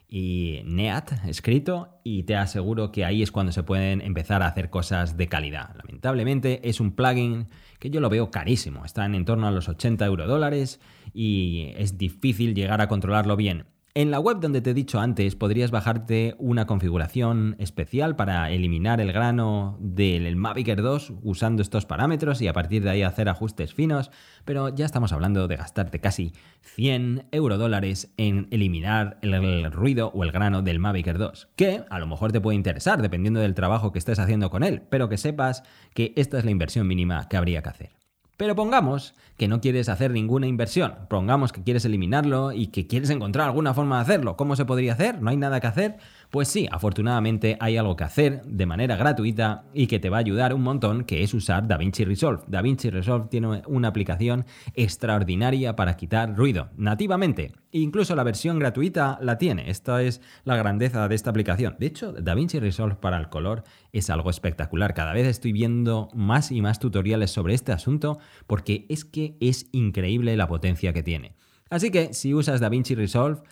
y 0.08 0.62
NEAT 0.64 1.24
escrito 1.28 2.00
y 2.02 2.24
te 2.24 2.34
aseguro 2.34 2.90
que 2.90 3.04
ahí 3.04 3.22
es 3.22 3.30
cuando 3.30 3.52
se 3.52 3.62
pueden 3.62 4.00
empezar 4.00 4.42
a 4.42 4.48
hacer 4.48 4.70
cosas 4.70 5.16
de 5.16 5.28
calidad. 5.28 5.76
Lamentablemente 5.76 6.68
es 6.68 6.80
un 6.80 6.90
plugin 6.90 7.46
que 7.80 7.90
yo 7.90 8.00
lo 8.00 8.10
veo 8.10 8.30
carísimo, 8.30 8.84
están 8.84 9.14
en 9.16 9.24
torno 9.24 9.48
a 9.48 9.50
los 9.50 9.68
80 9.68 10.04
euro 10.04 10.28
dólares 10.28 10.78
y 11.12 11.72
es 11.76 11.98
difícil 11.98 12.54
llegar 12.54 12.80
a 12.80 12.86
controlarlo 12.86 13.36
bien. 13.36 13.64
En 13.92 14.12
la 14.12 14.20
web 14.20 14.38
donde 14.38 14.60
te 14.60 14.70
he 14.70 14.74
dicho 14.74 15.00
antes 15.00 15.34
podrías 15.34 15.72
bajarte 15.72 16.36
una 16.38 16.64
configuración 16.68 17.56
especial 17.58 18.14
para 18.14 18.48
eliminar 18.52 19.00
el 19.00 19.12
grano 19.12 19.78
del 19.80 20.36
Mavic 20.36 20.68
Air 20.68 20.82
2 20.82 21.14
usando 21.24 21.60
estos 21.60 21.86
parámetros 21.86 22.40
y 22.40 22.46
a 22.46 22.52
partir 22.52 22.84
de 22.84 22.90
ahí 22.90 23.02
hacer 23.02 23.28
ajustes 23.28 23.74
finos, 23.74 24.12
pero 24.44 24.68
ya 24.68 24.86
estamos 24.86 25.12
hablando 25.12 25.48
de 25.48 25.56
gastarte 25.56 25.98
casi 25.98 26.32
100 26.60 27.26
euro 27.32 27.58
dólares 27.58 28.12
en 28.16 28.46
eliminar 28.52 29.18
el, 29.22 29.72
ruido 29.72 30.12
o 30.14 30.22
el 30.22 30.30
grano 30.30 30.62
del 30.62 30.78
Mavic 30.78 31.08
Air 31.08 31.18
2, 31.18 31.48
que 31.56 31.82
a 31.90 31.98
lo 31.98 32.06
mejor 32.06 32.30
te 32.30 32.40
puede 32.40 32.54
interesar 32.54 33.02
dependiendo 33.02 33.40
del 33.40 33.54
trabajo 33.54 33.90
que 33.90 33.98
estés 33.98 34.20
haciendo 34.20 34.50
con 34.50 34.62
él, 34.62 34.82
pero 34.88 35.08
que 35.08 35.18
sepas 35.18 35.64
que 35.94 36.12
esta 36.14 36.38
es 36.38 36.44
la 36.44 36.52
inversión 36.52 36.86
mínima 36.86 37.28
que 37.28 37.36
habría 37.36 37.60
que 37.60 37.68
hacer. 37.70 37.99
Pero 38.40 38.56
pongamos 38.56 39.12
que 39.36 39.48
no 39.48 39.60
quieres 39.60 39.90
hacer 39.90 40.12
ninguna 40.12 40.46
inversión, 40.46 40.94
pongamos 41.10 41.52
que 41.52 41.62
quieres 41.62 41.84
eliminarlo 41.84 42.52
y 42.52 42.68
que 42.68 42.86
quieres 42.86 43.10
encontrar 43.10 43.46
alguna 43.46 43.74
forma 43.74 43.96
de 43.96 44.02
hacerlo. 44.02 44.38
¿Cómo 44.38 44.56
se 44.56 44.64
podría 44.64 44.94
hacer? 44.94 45.20
¿No 45.20 45.28
hay 45.28 45.36
nada 45.36 45.60
que 45.60 45.66
hacer? 45.66 45.98
Pues 46.30 46.46
sí, 46.46 46.68
afortunadamente 46.70 47.56
hay 47.58 47.76
algo 47.76 47.96
que 47.96 48.04
hacer 48.04 48.42
de 48.44 48.64
manera 48.64 48.94
gratuita 48.94 49.64
y 49.74 49.88
que 49.88 49.98
te 49.98 50.10
va 50.10 50.18
a 50.18 50.20
ayudar 50.20 50.54
un 50.54 50.62
montón, 50.62 51.02
que 51.02 51.24
es 51.24 51.34
usar 51.34 51.66
DaVinci 51.66 52.04
Resolve. 52.04 52.44
DaVinci 52.46 52.88
Resolve 52.88 53.26
tiene 53.28 53.62
una 53.66 53.88
aplicación 53.88 54.46
extraordinaria 54.74 55.74
para 55.74 55.96
quitar 55.96 56.36
ruido, 56.36 56.68
nativamente. 56.76 57.52
Incluso 57.72 58.14
la 58.14 58.22
versión 58.22 58.60
gratuita 58.60 59.18
la 59.20 59.38
tiene. 59.38 59.70
Esta 59.70 60.04
es 60.04 60.20
la 60.44 60.54
grandeza 60.54 61.08
de 61.08 61.16
esta 61.16 61.30
aplicación. 61.30 61.74
De 61.80 61.86
hecho, 61.86 62.12
DaVinci 62.12 62.60
Resolve 62.60 62.94
para 62.94 63.18
el 63.18 63.28
color 63.28 63.64
es 63.92 64.08
algo 64.08 64.30
espectacular. 64.30 64.94
Cada 64.94 65.12
vez 65.12 65.26
estoy 65.26 65.50
viendo 65.50 66.10
más 66.14 66.52
y 66.52 66.62
más 66.62 66.78
tutoriales 66.78 67.32
sobre 67.32 67.54
este 67.54 67.72
asunto 67.72 68.20
porque 68.46 68.86
es 68.88 69.04
que 69.04 69.36
es 69.40 69.66
increíble 69.72 70.36
la 70.36 70.46
potencia 70.46 70.92
que 70.92 71.02
tiene. 71.02 71.34
Así 71.70 71.90
que 71.90 72.14
si 72.14 72.34
usas 72.34 72.60
DaVinci 72.60 72.96
Resolve, 72.96 73.42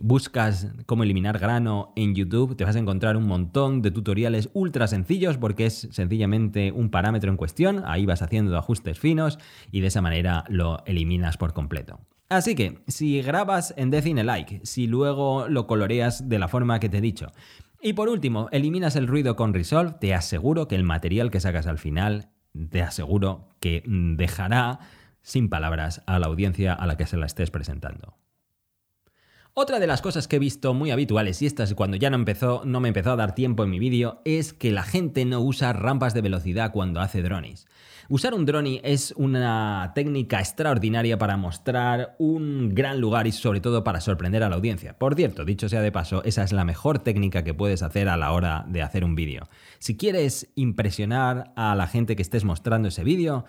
buscas 0.00 0.68
cómo 0.86 1.02
eliminar 1.02 1.38
grano 1.38 1.92
en 1.96 2.14
YouTube, 2.14 2.56
te 2.56 2.64
vas 2.64 2.76
a 2.76 2.78
encontrar 2.78 3.16
un 3.16 3.26
montón 3.26 3.82
de 3.82 3.90
tutoriales 3.90 4.48
ultra 4.54 4.86
sencillos 4.86 5.36
porque 5.36 5.66
es 5.66 5.88
sencillamente 5.90 6.72
un 6.72 6.90
parámetro 6.90 7.30
en 7.30 7.36
cuestión, 7.36 7.82
ahí 7.84 8.06
vas 8.06 8.22
haciendo 8.22 8.56
ajustes 8.56 8.98
finos 8.98 9.38
y 9.70 9.80
de 9.80 9.88
esa 9.88 10.00
manera 10.00 10.44
lo 10.48 10.84
eliminas 10.86 11.36
por 11.36 11.52
completo. 11.52 12.00
Así 12.30 12.54
que, 12.54 12.82
si 12.88 13.20
grabas 13.20 13.74
en 13.76 13.90
Decine 13.90 14.24
Like, 14.24 14.60
si 14.64 14.86
luego 14.86 15.46
lo 15.48 15.66
coloreas 15.66 16.28
de 16.28 16.38
la 16.38 16.48
forma 16.48 16.80
que 16.80 16.88
te 16.88 16.98
he 16.98 17.02
dicho, 17.02 17.32
y 17.80 17.92
por 17.92 18.08
último, 18.08 18.48
eliminas 18.50 18.96
el 18.96 19.06
ruido 19.06 19.36
con 19.36 19.52
Resolve, 19.52 19.96
te 20.00 20.14
aseguro 20.14 20.68
que 20.68 20.74
el 20.74 20.84
material 20.84 21.30
que 21.30 21.40
sacas 21.40 21.66
al 21.66 21.78
final, 21.78 22.30
te 22.70 22.80
aseguro 22.80 23.50
que 23.60 23.82
dejará 23.86 24.80
sin 25.20 25.50
palabras 25.50 26.02
a 26.06 26.18
la 26.18 26.26
audiencia 26.26 26.72
a 26.72 26.86
la 26.86 26.96
que 26.96 27.06
se 27.06 27.18
la 27.18 27.26
estés 27.26 27.50
presentando. 27.50 28.16
Otra 29.56 29.78
de 29.78 29.86
las 29.86 30.02
cosas 30.02 30.26
que 30.26 30.34
he 30.34 30.40
visto 30.40 30.74
muy 30.74 30.90
habituales, 30.90 31.40
y 31.40 31.46
esta 31.46 31.62
es 31.62 31.74
cuando 31.74 31.96
ya 31.96 32.10
no, 32.10 32.16
empezó, 32.16 32.62
no 32.64 32.80
me 32.80 32.88
empezó 32.88 33.12
a 33.12 33.16
dar 33.16 33.36
tiempo 33.36 33.62
en 33.62 33.70
mi 33.70 33.78
vídeo, 33.78 34.20
es 34.24 34.52
que 34.52 34.72
la 34.72 34.82
gente 34.82 35.24
no 35.24 35.40
usa 35.42 35.72
rampas 35.72 36.12
de 36.12 36.22
velocidad 36.22 36.72
cuando 36.72 37.00
hace 37.00 37.22
drones. 37.22 37.68
Usar 38.08 38.34
un 38.34 38.46
drone 38.46 38.80
es 38.82 39.14
una 39.16 39.92
técnica 39.94 40.40
extraordinaria 40.40 41.18
para 41.18 41.36
mostrar 41.36 42.16
un 42.18 42.74
gran 42.74 43.00
lugar 43.00 43.28
y 43.28 43.32
sobre 43.32 43.60
todo 43.60 43.84
para 43.84 44.00
sorprender 44.00 44.42
a 44.42 44.48
la 44.48 44.56
audiencia. 44.56 44.98
Por 44.98 45.14
cierto, 45.14 45.44
dicho 45.44 45.68
sea 45.68 45.82
de 45.82 45.92
paso, 45.92 46.24
esa 46.24 46.42
es 46.42 46.52
la 46.52 46.64
mejor 46.64 46.98
técnica 46.98 47.44
que 47.44 47.54
puedes 47.54 47.84
hacer 47.84 48.08
a 48.08 48.16
la 48.16 48.32
hora 48.32 48.64
de 48.66 48.82
hacer 48.82 49.04
un 49.04 49.14
vídeo. 49.14 49.48
Si 49.78 49.96
quieres 49.96 50.50
impresionar 50.56 51.52
a 51.54 51.76
la 51.76 51.86
gente 51.86 52.16
que 52.16 52.22
estés 52.22 52.42
mostrando 52.42 52.88
ese 52.88 53.04
vídeo, 53.04 53.44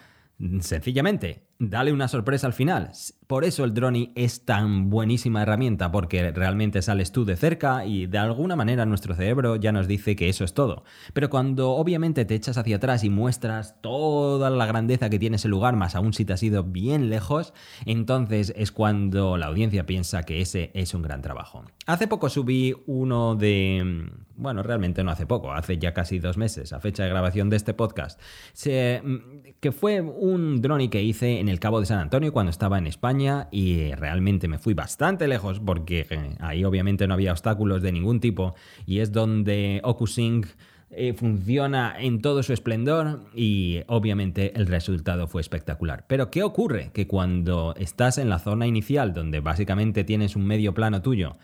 sencillamente, 0.59 1.47
dale 1.59 1.93
una 1.93 2.07
sorpresa 2.07 2.47
al 2.47 2.53
final. 2.53 2.91
Por 3.27 3.43
eso 3.43 3.63
el 3.63 3.73
drone 3.73 4.11
es 4.15 4.45
tan 4.45 4.91
buenísima 4.91 5.41
herramienta, 5.41 5.91
porque 5.91 6.31
realmente 6.31 6.83
sales 6.83 7.11
tú 7.11 7.25
de 7.25 7.35
cerca 7.35 7.83
y 7.85 8.05
de 8.05 8.19
alguna 8.19 8.55
manera 8.55 8.85
nuestro 8.85 9.15
cerebro 9.15 9.55
ya 9.55 9.71
nos 9.71 9.87
dice 9.87 10.15
que 10.15 10.29
eso 10.29 10.43
es 10.43 10.53
todo. 10.53 10.83
Pero 11.13 11.31
cuando 11.31 11.71
obviamente 11.71 12.25
te 12.25 12.35
echas 12.35 12.57
hacia 12.57 12.75
atrás 12.75 13.03
y 13.03 13.09
muestras 13.09 13.81
toda 13.81 14.51
la 14.51 14.67
grandeza 14.67 15.09
que 15.09 15.17
tiene 15.17 15.37
ese 15.37 15.47
lugar, 15.47 15.75
más 15.75 15.95
aún 15.95 16.13
si 16.13 16.23
te 16.23 16.33
has 16.33 16.43
ido 16.43 16.63
bien 16.63 17.09
lejos, 17.09 17.53
entonces 17.87 18.53
es 18.55 18.71
cuando 18.71 19.37
la 19.37 19.47
audiencia 19.47 19.87
piensa 19.87 20.21
que 20.23 20.41
ese 20.41 20.69
es 20.75 20.93
un 20.93 21.01
gran 21.01 21.23
trabajo. 21.23 21.63
Hace 21.87 22.07
poco 22.07 22.29
subí 22.29 22.75
uno 22.85 23.35
de... 23.35 24.11
Bueno, 24.37 24.63
realmente 24.63 25.03
no 25.03 25.11
hace 25.11 25.25
poco, 25.25 25.53
hace 25.53 25.77
ya 25.77 25.93
casi 25.93 26.19
dos 26.19 26.37
meses, 26.37 26.73
a 26.73 26.81
fecha 26.81 27.03
de 27.03 27.09
grabación 27.09 27.49
de 27.49 27.55
este 27.55 27.73
podcast, 27.73 28.19
que 28.61 29.71
fue 29.71 30.01
un 30.01 30.61
drone 30.61 30.89
que 30.89 31.01
hice 31.01 31.39
en 31.39 31.44
el 31.49 31.59
Cabo 31.59 31.79
de 31.79 31.85
San 31.85 31.99
Antonio 31.99 32.33
cuando 32.33 32.49
estaba 32.49 32.77
en 32.77 32.87
España 32.87 33.47
y 33.51 33.93
realmente 33.93 34.47
me 34.47 34.59
fui 34.59 34.73
bastante 34.73 35.27
lejos 35.27 35.59
porque 35.59 36.07
eh, 36.09 36.35
ahí 36.39 36.63
obviamente 36.63 37.07
no 37.07 37.13
había 37.13 37.31
obstáculos 37.31 37.81
de 37.81 37.91
ningún 37.91 38.19
tipo 38.19 38.55
y 38.85 38.99
es 38.99 39.11
donde 39.11 39.81
OcuSync 39.83 40.47
eh, 40.91 41.13
funciona 41.13 41.95
en 41.99 42.21
todo 42.21 42.43
su 42.43 42.53
esplendor 42.53 43.21
y 43.33 43.81
obviamente 43.87 44.55
el 44.55 44.67
resultado 44.67 45.27
fue 45.27 45.41
espectacular. 45.41 46.05
Pero 46.07 46.31
¿qué 46.31 46.43
ocurre? 46.43 46.91
Que 46.93 47.07
cuando 47.07 47.73
estás 47.77 48.17
en 48.17 48.29
la 48.29 48.39
zona 48.39 48.67
inicial 48.67 49.13
donde 49.13 49.39
básicamente 49.39 50.03
tienes 50.03 50.35
un 50.35 50.45
medio 50.45 50.73
plano 50.73 51.01
tuyo 51.01 51.37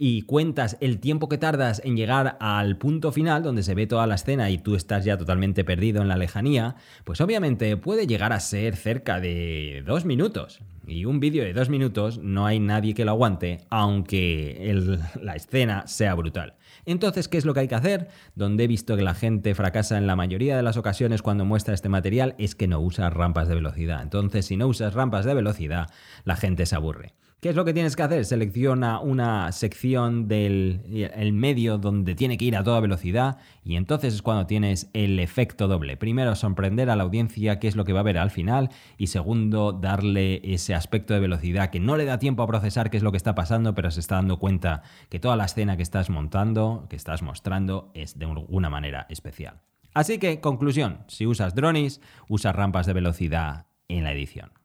y 0.00 0.22
cuentas 0.22 0.76
el 0.80 1.00
tiempo 1.00 1.28
que 1.28 1.38
tardas 1.38 1.82
en 1.84 1.96
llegar 1.96 2.36
al 2.38 2.78
punto 2.78 3.10
final 3.10 3.42
donde 3.42 3.64
se 3.64 3.74
ve 3.74 3.88
toda 3.88 4.06
la 4.06 4.14
escena 4.14 4.48
y 4.48 4.58
tú 4.58 4.76
estás 4.76 5.04
ya 5.04 5.18
totalmente 5.18 5.64
perdido 5.64 6.00
en 6.00 6.08
la 6.08 6.16
lejanía, 6.16 6.76
pues 7.04 7.20
obviamente 7.20 7.76
puede 7.76 8.06
llegar 8.06 8.32
a 8.32 8.38
ser 8.38 8.76
cerca 8.76 9.18
de 9.18 9.82
dos 9.84 10.04
minutos. 10.04 10.60
Y 10.86 11.04
un 11.04 11.20
vídeo 11.20 11.44
de 11.44 11.52
dos 11.52 11.68
minutos 11.68 12.18
no 12.18 12.46
hay 12.46 12.60
nadie 12.60 12.94
que 12.94 13.04
lo 13.04 13.10
aguante, 13.10 13.66
aunque 13.68 14.74
la 15.20 15.34
escena 15.34 15.86
sea 15.86 16.14
brutal. 16.14 16.54
Entonces, 16.86 17.28
¿qué 17.28 17.36
es 17.36 17.44
lo 17.44 17.52
que 17.52 17.60
hay 17.60 17.68
que 17.68 17.74
hacer? 17.74 18.08
Donde 18.36 18.64
he 18.64 18.68
visto 18.68 18.96
que 18.96 19.02
la 19.02 19.14
gente 19.14 19.54
fracasa 19.54 19.98
en 19.98 20.06
la 20.06 20.16
mayoría 20.16 20.56
de 20.56 20.62
las 20.62 20.78
ocasiones 20.78 21.20
cuando 21.20 21.44
muestra 21.44 21.74
este 21.74 21.90
material 21.90 22.36
es 22.38 22.54
que 22.54 22.68
no 22.68 22.80
usa 22.80 23.10
rampas 23.10 23.48
de 23.48 23.56
velocidad. 23.56 24.02
Entonces, 24.02 24.46
si 24.46 24.56
no 24.56 24.68
usas 24.68 24.94
rampas 24.94 25.26
de 25.26 25.34
velocidad, 25.34 25.90
la 26.24 26.36
gente 26.36 26.64
se 26.64 26.76
aburre. 26.76 27.12
¿Qué 27.40 27.50
es 27.50 27.54
lo 27.54 27.64
que 27.64 27.72
tienes 27.72 27.94
que 27.94 28.02
hacer? 28.02 28.24
Selecciona 28.24 28.98
una 28.98 29.52
sección 29.52 30.26
del 30.26 30.82
el 31.14 31.32
medio 31.32 31.78
donde 31.78 32.16
tiene 32.16 32.36
que 32.36 32.44
ir 32.44 32.56
a 32.56 32.64
toda 32.64 32.80
velocidad 32.80 33.38
y 33.62 33.76
entonces 33.76 34.12
es 34.12 34.22
cuando 34.22 34.48
tienes 34.48 34.90
el 34.92 35.20
efecto 35.20 35.68
doble. 35.68 35.96
Primero, 35.96 36.34
sorprender 36.34 36.90
a 36.90 36.96
la 36.96 37.04
audiencia 37.04 37.60
qué 37.60 37.68
es 37.68 37.76
lo 37.76 37.84
que 37.84 37.92
va 37.92 38.00
a 38.00 38.02
ver 38.02 38.18
al 38.18 38.32
final 38.32 38.70
y 38.96 39.06
segundo, 39.06 39.70
darle 39.70 40.40
ese 40.42 40.74
aspecto 40.74 41.14
de 41.14 41.20
velocidad 41.20 41.70
que 41.70 41.78
no 41.78 41.96
le 41.96 42.06
da 42.06 42.18
tiempo 42.18 42.42
a 42.42 42.48
procesar 42.48 42.90
qué 42.90 42.96
es 42.96 43.04
lo 43.04 43.12
que 43.12 43.18
está 43.18 43.36
pasando, 43.36 43.72
pero 43.72 43.92
se 43.92 44.00
está 44.00 44.16
dando 44.16 44.40
cuenta 44.40 44.82
que 45.08 45.20
toda 45.20 45.36
la 45.36 45.44
escena 45.44 45.76
que 45.76 45.84
estás 45.84 46.10
montando, 46.10 46.86
que 46.90 46.96
estás 46.96 47.22
mostrando, 47.22 47.92
es 47.94 48.18
de 48.18 48.24
alguna 48.24 48.68
manera 48.68 49.06
especial. 49.10 49.60
Así 49.94 50.18
que, 50.18 50.40
conclusión, 50.40 51.04
si 51.06 51.24
usas 51.24 51.54
drones, 51.54 52.00
usa 52.28 52.50
rampas 52.50 52.86
de 52.86 52.94
velocidad 52.94 53.68
en 53.86 54.02
la 54.02 54.10
edición. 54.10 54.57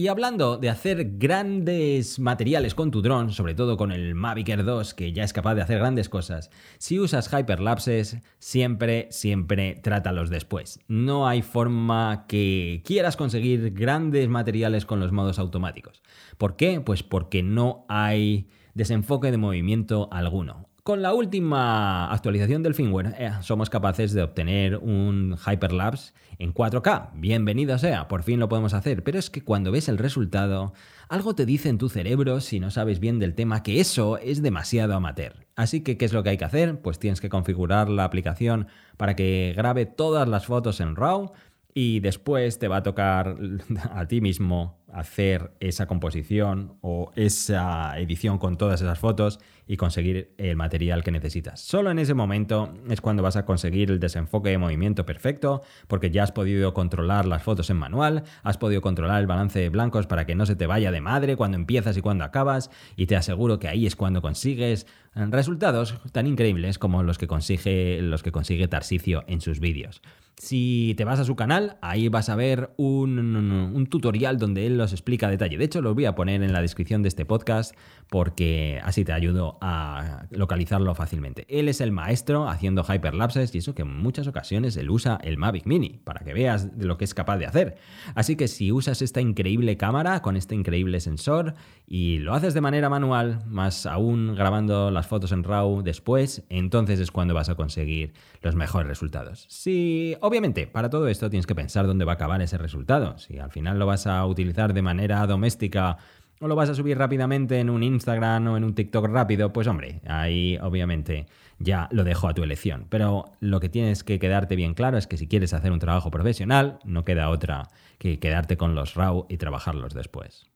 Y 0.00 0.08
hablando 0.08 0.56
de 0.56 0.70
hacer 0.70 1.18
grandes 1.18 2.18
materiales 2.18 2.74
con 2.74 2.90
tu 2.90 3.02
dron, 3.02 3.32
sobre 3.32 3.54
todo 3.54 3.76
con 3.76 3.92
el 3.92 4.14
Mavic 4.14 4.48
Air 4.48 4.64
2, 4.64 4.94
que 4.94 5.12
ya 5.12 5.24
es 5.24 5.34
capaz 5.34 5.54
de 5.56 5.60
hacer 5.60 5.78
grandes 5.78 6.08
cosas, 6.08 6.50
si 6.78 6.98
usas 6.98 7.30
hyperlapses, 7.30 8.16
siempre, 8.38 9.08
siempre 9.10 9.74
trátalos 9.74 10.30
después. 10.30 10.80
No 10.88 11.28
hay 11.28 11.42
forma 11.42 12.24
que 12.28 12.80
quieras 12.82 13.18
conseguir 13.18 13.74
grandes 13.74 14.26
materiales 14.30 14.86
con 14.86 15.00
los 15.00 15.12
modos 15.12 15.38
automáticos. 15.38 16.00
¿Por 16.38 16.56
qué? 16.56 16.80
Pues 16.80 17.02
porque 17.02 17.42
no 17.42 17.84
hay 17.90 18.48
desenfoque 18.72 19.30
de 19.30 19.36
movimiento 19.36 20.08
alguno. 20.10 20.69
Con 20.90 21.02
la 21.02 21.14
última 21.14 22.10
actualización 22.10 22.64
del 22.64 22.74
firmware 22.74 23.14
eh, 23.16 23.30
somos 23.42 23.70
capaces 23.70 24.12
de 24.12 24.24
obtener 24.24 24.76
un 24.76 25.36
hyperlapse 25.46 26.12
en 26.40 26.52
4K. 26.52 27.10
Bienvenido 27.14 27.78
sea, 27.78 28.08
por 28.08 28.24
fin 28.24 28.40
lo 28.40 28.48
podemos 28.48 28.74
hacer, 28.74 29.04
pero 29.04 29.16
es 29.16 29.30
que 29.30 29.44
cuando 29.44 29.70
ves 29.70 29.88
el 29.88 29.98
resultado, 29.98 30.72
algo 31.08 31.36
te 31.36 31.46
dice 31.46 31.68
en 31.68 31.78
tu 31.78 31.90
cerebro, 31.90 32.40
si 32.40 32.58
no 32.58 32.72
sabes 32.72 32.98
bien 32.98 33.20
del 33.20 33.36
tema, 33.36 33.62
que 33.62 33.78
eso 33.78 34.18
es 34.18 34.42
demasiado 34.42 34.94
amateur. 34.94 35.46
Así 35.54 35.82
que, 35.82 35.96
¿qué 35.96 36.06
es 36.06 36.12
lo 36.12 36.24
que 36.24 36.30
hay 36.30 36.38
que 36.38 36.44
hacer? 36.44 36.80
Pues 36.80 36.98
tienes 36.98 37.20
que 37.20 37.28
configurar 37.28 37.88
la 37.88 38.02
aplicación 38.02 38.66
para 38.96 39.14
que 39.14 39.54
grabe 39.56 39.86
todas 39.86 40.26
las 40.26 40.46
fotos 40.46 40.80
en 40.80 40.96
RAW 40.96 41.34
y 41.74 42.00
después 42.00 42.58
te 42.58 42.68
va 42.68 42.78
a 42.78 42.82
tocar 42.82 43.36
a 43.92 44.06
ti 44.06 44.20
mismo 44.20 44.80
hacer 44.92 45.52
esa 45.60 45.86
composición 45.86 46.74
o 46.80 47.12
esa 47.14 47.96
edición 47.98 48.38
con 48.38 48.56
todas 48.56 48.80
esas 48.80 48.98
fotos 48.98 49.38
y 49.66 49.76
conseguir 49.76 50.34
el 50.36 50.56
material 50.56 51.04
que 51.04 51.12
necesitas. 51.12 51.60
Solo 51.60 51.92
en 51.92 52.00
ese 52.00 52.14
momento 52.14 52.74
es 52.88 53.00
cuando 53.00 53.22
vas 53.22 53.36
a 53.36 53.44
conseguir 53.44 53.90
el 53.90 54.00
desenfoque 54.00 54.50
de 54.50 54.58
movimiento 54.58 55.06
perfecto, 55.06 55.62
porque 55.86 56.10
ya 56.10 56.24
has 56.24 56.32
podido 56.32 56.74
controlar 56.74 57.26
las 57.26 57.44
fotos 57.44 57.70
en 57.70 57.76
manual, 57.76 58.24
has 58.42 58.58
podido 58.58 58.80
controlar 58.80 59.20
el 59.20 59.28
balance 59.28 59.60
de 59.60 59.68
blancos 59.68 60.08
para 60.08 60.26
que 60.26 60.34
no 60.34 60.44
se 60.44 60.56
te 60.56 60.66
vaya 60.66 60.90
de 60.90 61.00
madre 61.00 61.36
cuando 61.36 61.56
empiezas 61.56 61.96
y 61.96 62.00
cuando 62.00 62.24
acabas, 62.24 62.70
y 62.96 63.06
te 63.06 63.14
aseguro 63.14 63.60
que 63.60 63.68
ahí 63.68 63.86
es 63.86 63.94
cuando 63.94 64.22
consigues 64.22 64.86
resultados 65.14 65.94
tan 66.12 66.26
increíbles 66.26 66.78
como 66.78 67.02
los 67.02 67.18
que 67.18 67.26
consigue, 67.26 68.00
los 68.02 68.22
que 68.22 68.32
consigue 68.32 68.66
Tarsicio 68.68 69.24
en 69.28 69.40
sus 69.40 69.60
vídeos. 69.60 70.02
Si 70.40 70.94
te 70.96 71.04
vas 71.04 71.20
a 71.20 71.26
su 71.26 71.36
canal, 71.36 71.76
ahí 71.82 72.08
vas 72.08 72.30
a 72.30 72.34
ver 72.34 72.70
un, 72.78 73.86
tutorial 73.90 74.38
donde 74.38 74.66
él 74.66 74.78
los 74.78 74.92
explica 74.92 75.28
detalle. 75.28 75.58
De 75.58 75.66
hecho, 75.66 75.82
los 75.82 75.94
voy 75.94 76.06
a 76.06 76.14
poner 76.14 76.42
en 76.42 76.54
la 76.54 76.62
descripción 76.62 77.02
de 77.02 77.08
este 77.08 77.26
podcast 77.26 77.76
porque 78.08 78.80
así 78.82 79.04
te 79.04 79.12
ayudo 79.12 79.58
a 79.60 80.24
localizarlo 80.30 80.94
fácilmente. 80.94 81.44
Él 81.50 81.68
es 81.68 81.82
el 81.82 81.92
maestro 81.92 82.48
haciendo 82.48 82.82
hyperlapses 82.82 83.54
y 83.54 83.58
eso 83.58 83.74
que 83.74 83.82
en 83.82 83.94
muchas 83.94 84.26
ocasiones 84.28 84.78
él 84.78 84.88
usa 84.88 85.18
el 85.22 85.36
Mavic 85.36 85.66
Mini 85.66 86.00
para 86.04 86.24
que 86.24 86.32
veas 86.32 86.74
de 86.74 86.86
lo 86.86 86.96
que 86.96 87.04
es 87.04 87.12
capaz 87.12 87.36
de 87.36 87.44
hacer. 87.44 87.76
Así 88.14 88.34
que 88.34 88.48
si 88.48 88.72
usas 88.72 89.02
esta 89.02 89.20
increíble 89.20 89.76
cámara 89.76 90.22
con 90.22 90.38
este 90.38 90.54
increíble 90.54 91.00
sensor 91.00 91.52
y 91.86 92.16
lo 92.18 92.32
haces 92.32 92.54
de 92.54 92.62
manera 92.62 92.88
manual, 92.88 93.42
más 93.46 93.84
aún 93.84 94.34
grabando 94.34 94.90
las 94.90 95.06
fotos 95.06 95.32
en 95.32 95.44
RAW 95.44 95.82
después, 95.82 96.44
entonces 96.48 96.98
es 96.98 97.10
cuando 97.10 97.34
vas 97.34 97.50
a 97.50 97.56
conseguir 97.56 98.14
los 98.40 98.54
mejores 98.54 98.88
resultados. 98.88 99.44
Si 99.50 100.16
Obviamente, 100.30 100.68
para 100.68 100.88
todo 100.90 101.08
esto 101.08 101.28
tienes 101.28 101.44
que 101.44 101.56
pensar 101.56 101.88
dónde 101.88 102.04
va 102.04 102.12
a 102.12 102.14
acabar 102.14 102.40
ese 102.40 102.56
resultado. 102.56 103.18
Si 103.18 103.40
al 103.40 103.50
final 103.50 103.80
lo 103.80 103.86
vas 103.86 104.06
a 104.06 104.24
utilizar 104.26 104.72
de 104.72 104.80
manera 104.80 105.26
doméstica 105.26 105.98
o 106.38 106.46
lo 106.46 106.54
vas 106.54 106.68
a 106.68 106.76
subir 106.76 106.96
rápidamente 106.96 107.58
en 107.58 107.68
un 107.68 107.82
Instagram 107.82 108.46
o 108.46 108.56
en 108.56 108.62
un 108.62 108.76
TikTok 108.76 109.06
rápido, 109.06 109.52
pues 109.52 109.66
hombre, 109.66 110.00
ahí 110.06 110.56
obviamente 110.62 111.26
ya 111.58 111.88
lo 111.90 112.04
dejo 112.04 112.28
a 112.28 112.34
tu 112.34 112.44
elección. 112.44 112.86
Pero 112.90 113.32
lo 113.40 113.58
que 113.58 113.68
tienes 113.68 114.04
que 114.04 114.20
quedarte 114.20 114.54
bien 114.54 114.74
claro 114.74 114.98
es 114.98 115.08
que 115.08 115.16
si 115.16 115.26
quieres 115.26 115.52
hacer 115.52 115.72
un 115.72 115.80
trabajo 115.80 116.12
profesional, 116.12 116.78
no 116.84 117.04
queda 117.04 117.28
otra 117.28 117.64
que 117.98 118.20
quedarte 118.20 118.56
con 118.56 118.76
los 118.76 118.94
RAW 118.94 119.26
y 119.28 119.36
trabajarlos 119.36 119.94
después. 119.94 120.49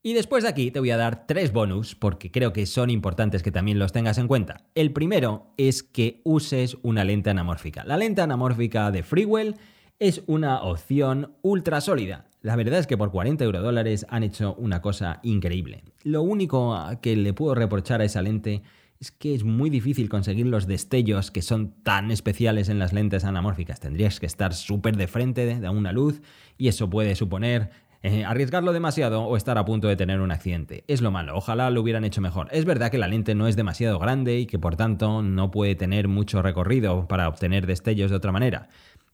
Y 0.00 0.12
después 0.12 0.44
de 0.44 0.50
aquí 0.50 0.70
te 0.70 0.78
voy 0.78 0.90
a 0.90 0.96
dar 0.96 1.26
tres 1.26 1.52
bonus 1.52 1.96
porque 1.96 2.30
creo 2.30 2.52
que 2.52 2.66
son 2.66 2.88
importantes 2.88 3.42
que 3.42 3.50
también 3.50 3.80
los 3.80 3.90
tengas 3.90 4.18
en 4.18 4.28
cuenta. 4.28 4.68
El 4.76 4.92
primero 4.92 5.52
es 5.56 5.82
que 5.82 6.20
uses 6.22 6.76
una 6.82 7.02
lente 7.02 7.30
anamórfica. 7.30 7.84
La 7.84 7.96
lente 7.96 8.20
anamórfica 8.20 8.92
de 8.92 9.02
Freewell 9.02 9.56
es 9.98 10.22
una 10.26 10.62
opción 10.62 11.34
ultra 11.42 11.80
sólida. 11.80 12.26
La 12.42 12.54
verdad 12.54 12.78
es 12.78 12.86
que 12.86 12.96
por 12.96 13.10
40 13.10 13.44
euro 13.44 13.60
dólares 13.60 14.06
han 14.08 14.22
hecho 14.22 14.54
una 14.54 14.80
cosa 14.80 15.18
increíble. 15.24 15.82
Lo 16.04 16.22
único 16.22 16.78
que 17.02 17.16
le 17.16 17.32
puedo 17.32 17.56
reprochar 17.56 18.00
a 18.00 18.04
esa 18.04 18.22
lente 18.22 18.62
es 19.00 19.10
que 19.10 19.34
es 19.34 19.42
muy 19.42 19.68
difícil 19.68 20.08
conseguir 20.08 20.46
los 20.46 20.68
destellos 20.68 21.32
que 21.32 21.42
son 21.42 21.72
tan 21.82 22.12
especiales 22.12 22.68
en 22.68 22.78
las 22.78 22.92
lentes 22.92 23.24
anamórficas. 23.24 23.80
Tendrías 23.80 24.20
que 24.20 24.26
estar 24.26 24.54
súper 24.54 24.96
de 24.96 25.08
frente 25.08 25.58
de 25.58 25.68
una 25.68 25.90
luz 25.90 26.20
y 26.56 26.68
eso 26.68 26.88
puede 26.88 27.16
suponer 27.16 27.87
arriesgarlo 28.26 28.72
demasiado 28.72 29.22
o 29.22 29.36
estar 29.36 29.58
a 29.58 29.64
punto 29.64 29.88
de 29.88 29.96
tener 29.96 30.20
un 30.20 30.30
accidente. 30.30 30.84
Es 30.86 31.00
lo 31.00 31.10
malo, 31.10 31.36
ojalá 31.36 31.70
lo 31.70 31.80
hubieran 31.80 32.04
hecho 32.04 32.20
mejor. 32.20 32.48
Es 32.52 32.64
verdad 32.64 32.90
que 32.90 32.98
la 32.98 33.08
lente 33.08 33.34
no 33.34 33.48
es 33.48 33.56
demasiado 33.56 33.98
grande 33.98 34.38
y 34.38 34.46
que 34.46 34.58
por 34.58 34.76
tanto 34.76 35.22
no 35.22 35.50
puede 35.50 35.74
tener 35.74 36.08
mucho 36.08 36.42
recorrido 36.42 37.08
para 37.08 37.28
obtener 37.28 37.66
destellos 37.66 38.10
de 38.10 38.16
otra 38.16 38.32
manera. 38.32 38.68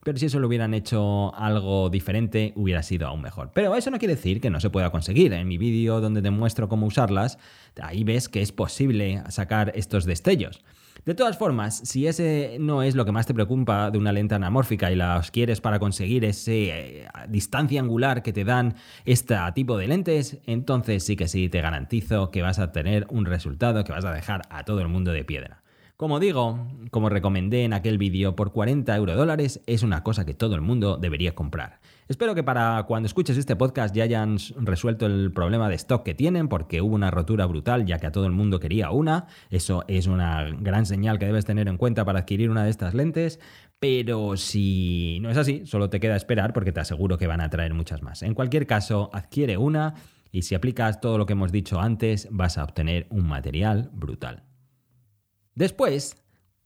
Pero 0.05 0.19
si 0.19 0.27
eso 0.27 0.39
lo 0.39 0.49
hubieran 0.49 0.75
hecho 0.75 1.35
algo 1.35 1.89
diferente, 1.89 2.53
hubiera 2.57 2.83
sido 2.83 3.09
aún 3.09 3.23
mejor. 3.23 3.53
Pero 3.55 3.75
eso 3.75 3.91
no 3.91 3.99
quiere 3.99 4.17
decir 4.17 4.39
que 4.39 4.51
no 4.51 4.61
se 4.61 4.69
pueda 4.69 4.91
conseguir. 4.91 5.33
En 5.33 5.49
mi 5.49 5.57
vídeo 5.57 6.03
donde 6.03 6.21
te 6.21 6.31
muestro 6.31 6.69
cómo 6.69 6.87
usarlas, 6.87 7.39
ahí 7.81 8.05
ves 8.05 8.29
que 8.29 8.43
es 8.43 8.53
posible 8.53 9.23
sacar 9.31 9.73
estos 9.75 10.05
destellos. 10.05 10.63
De 11.05 11.15
todas 11.15 11.37
formas, 11.37 11.83
si 11.85 12.07
ese 12.07 12.57
no 12.59 12.83
es 12.83 12.95
lo 12.95 13.05
que 13.05 13.13
más 13.13 13.27
te 13.27 13.35
preocupa 13.35 13.91
de 13.91 13.99
una 13.99 14.11
lente 14.11 14.37
anamórfica 14.37 14.91
y 14.91 14.97
las 14.97 15.31
quieres 15.31 15.61
para 15.61 15.79
conseguir 15.79 16.25
esa 16.25 16.51
eh, 16.51 17.07
distancia 17.29 17.79
angular 17.83 18.23
que 18.23 18.33
te 18.33 18.43
dan 18.43 18.77
este 19.05 19.37
tipo 19.55 19.77
de 19.77 19.87
lentes, 19.87 20.39
entonces 20.47 21.05
sí 21.05 21.15
que 21.15 21.29
sí 21.29 21.51
te 21.51 21.61
garantizo 21.61 22.31
que 22.31 22.41
vas 22.41 22.59
a 22.59 22.73
tener 22.73 23.07
un 23.11 23.27
resultado 23.27 23.85
que 23.85 23.93
vas 23.93 24.07
a 24.07 24.13
dejar 24.13 24.43
a 24.49 24.65
todo 24.65 24.81
el 24.81 24.89
mundo 24.89 25.13
de 25.13 25.25
piedra. 25.25 25.63
Como 25.99 26.21
digo, 26.21 26.67
como 26.91 27.11
recomendé 27.11 27.65
en 27.65 27.75
aquel 27.75 27.99
vídeo, 27.99 28.35
por 28.35 28.53
40 28.53 28.97
euro 28.97 29.15
dólares 29.15 29.61
es 29.67 29.83
una 29.83 30.03
cosa 30.03 30.25
que 30.25 30.33
todo 30.33 30.55
el 30.55 30.63
mundo 30.63 30.97
debería 30.97 31.35
comprar. 31.35 31.81
Espero 32.07 32.35
que 32.35 32.43
para 32.43 32.83
cuando 32.83 33.07
escuches 33.07 33.39
este 33.39 33.57
podcast 33.57 33.95
ya 33.95 34.05
hayan 34.05 34.37
resuelto 34.57 35.07
el 35.07 35.33
problema 35.33 35.71
de 35.71 35.77
stock 35.77 36.03
que 36.03 36.15
tienen, 36.15 36.49
porque 36.49 36.83
hubo 36.83 36.95
una 36.95 37.11
rotura 37.11 37.47
brutal 37.47 37.87
ya 37.87 37.99
que 37.99 38.07
a 38.07 38.13
todo 38.13 38.27
el 38.27 38.33
mundo 38.33 38.61
quería 38.61 38.91
una. 38.91 39.27
Eso 39.49 39.85
es 39.89 40.07
una 40.07 40.45
gran 40.59 40.85
señal 40.85 41.19
que 41.19 41.25
debes 41.25 41.47
tener 41.47 41.67
en 41.67 41.79
cuenta 41.79 42.05
para 42.05 42.21
adquirir 42.21 42.51
una 42.51 42.65
de 42.65 42.71
estas 42.71 42.93
lentes. 42.93 43.41
Pero 43.79 44.37
si 44.37 45.19
no 45.23 45.31
es 45.31 45.39
así, 45.39 45.65
solo 45.65 45.89
te 45.89 45.99
queda 45.99 46.17
esperar 46.17 46.53
porque 46.53 46.73
te 46.73 46.81
aseguro 46.81 47.17
que 47.17 47.27
van 47.27 47.41
a 47.41 47.49
traer 47.49 47.73
muchas 47.73 48.03
más. 48.03 48.23
En 48.23 48.35
cualquier 48.35 48.67
caso, 48.67 49.09
adquiere 49.13 49.57
una 49.57 49.95
y 50.31 50.43
si 50.43 50.55
aplicas 50.55 51.01
todo 51.01 51.17
lo 51.17 51.25
que 51.25 51.33
hemos 51.33 51.53
dicho 51.53 51.81
antes, 51.81 52.29
vas 52.31 52.59
a 52.59 52.65
obtener 52.65 53.07
un 53.11 53.27
material 53.27 53.91
brutal. 53.95 54.43
Después, 55.55 56.17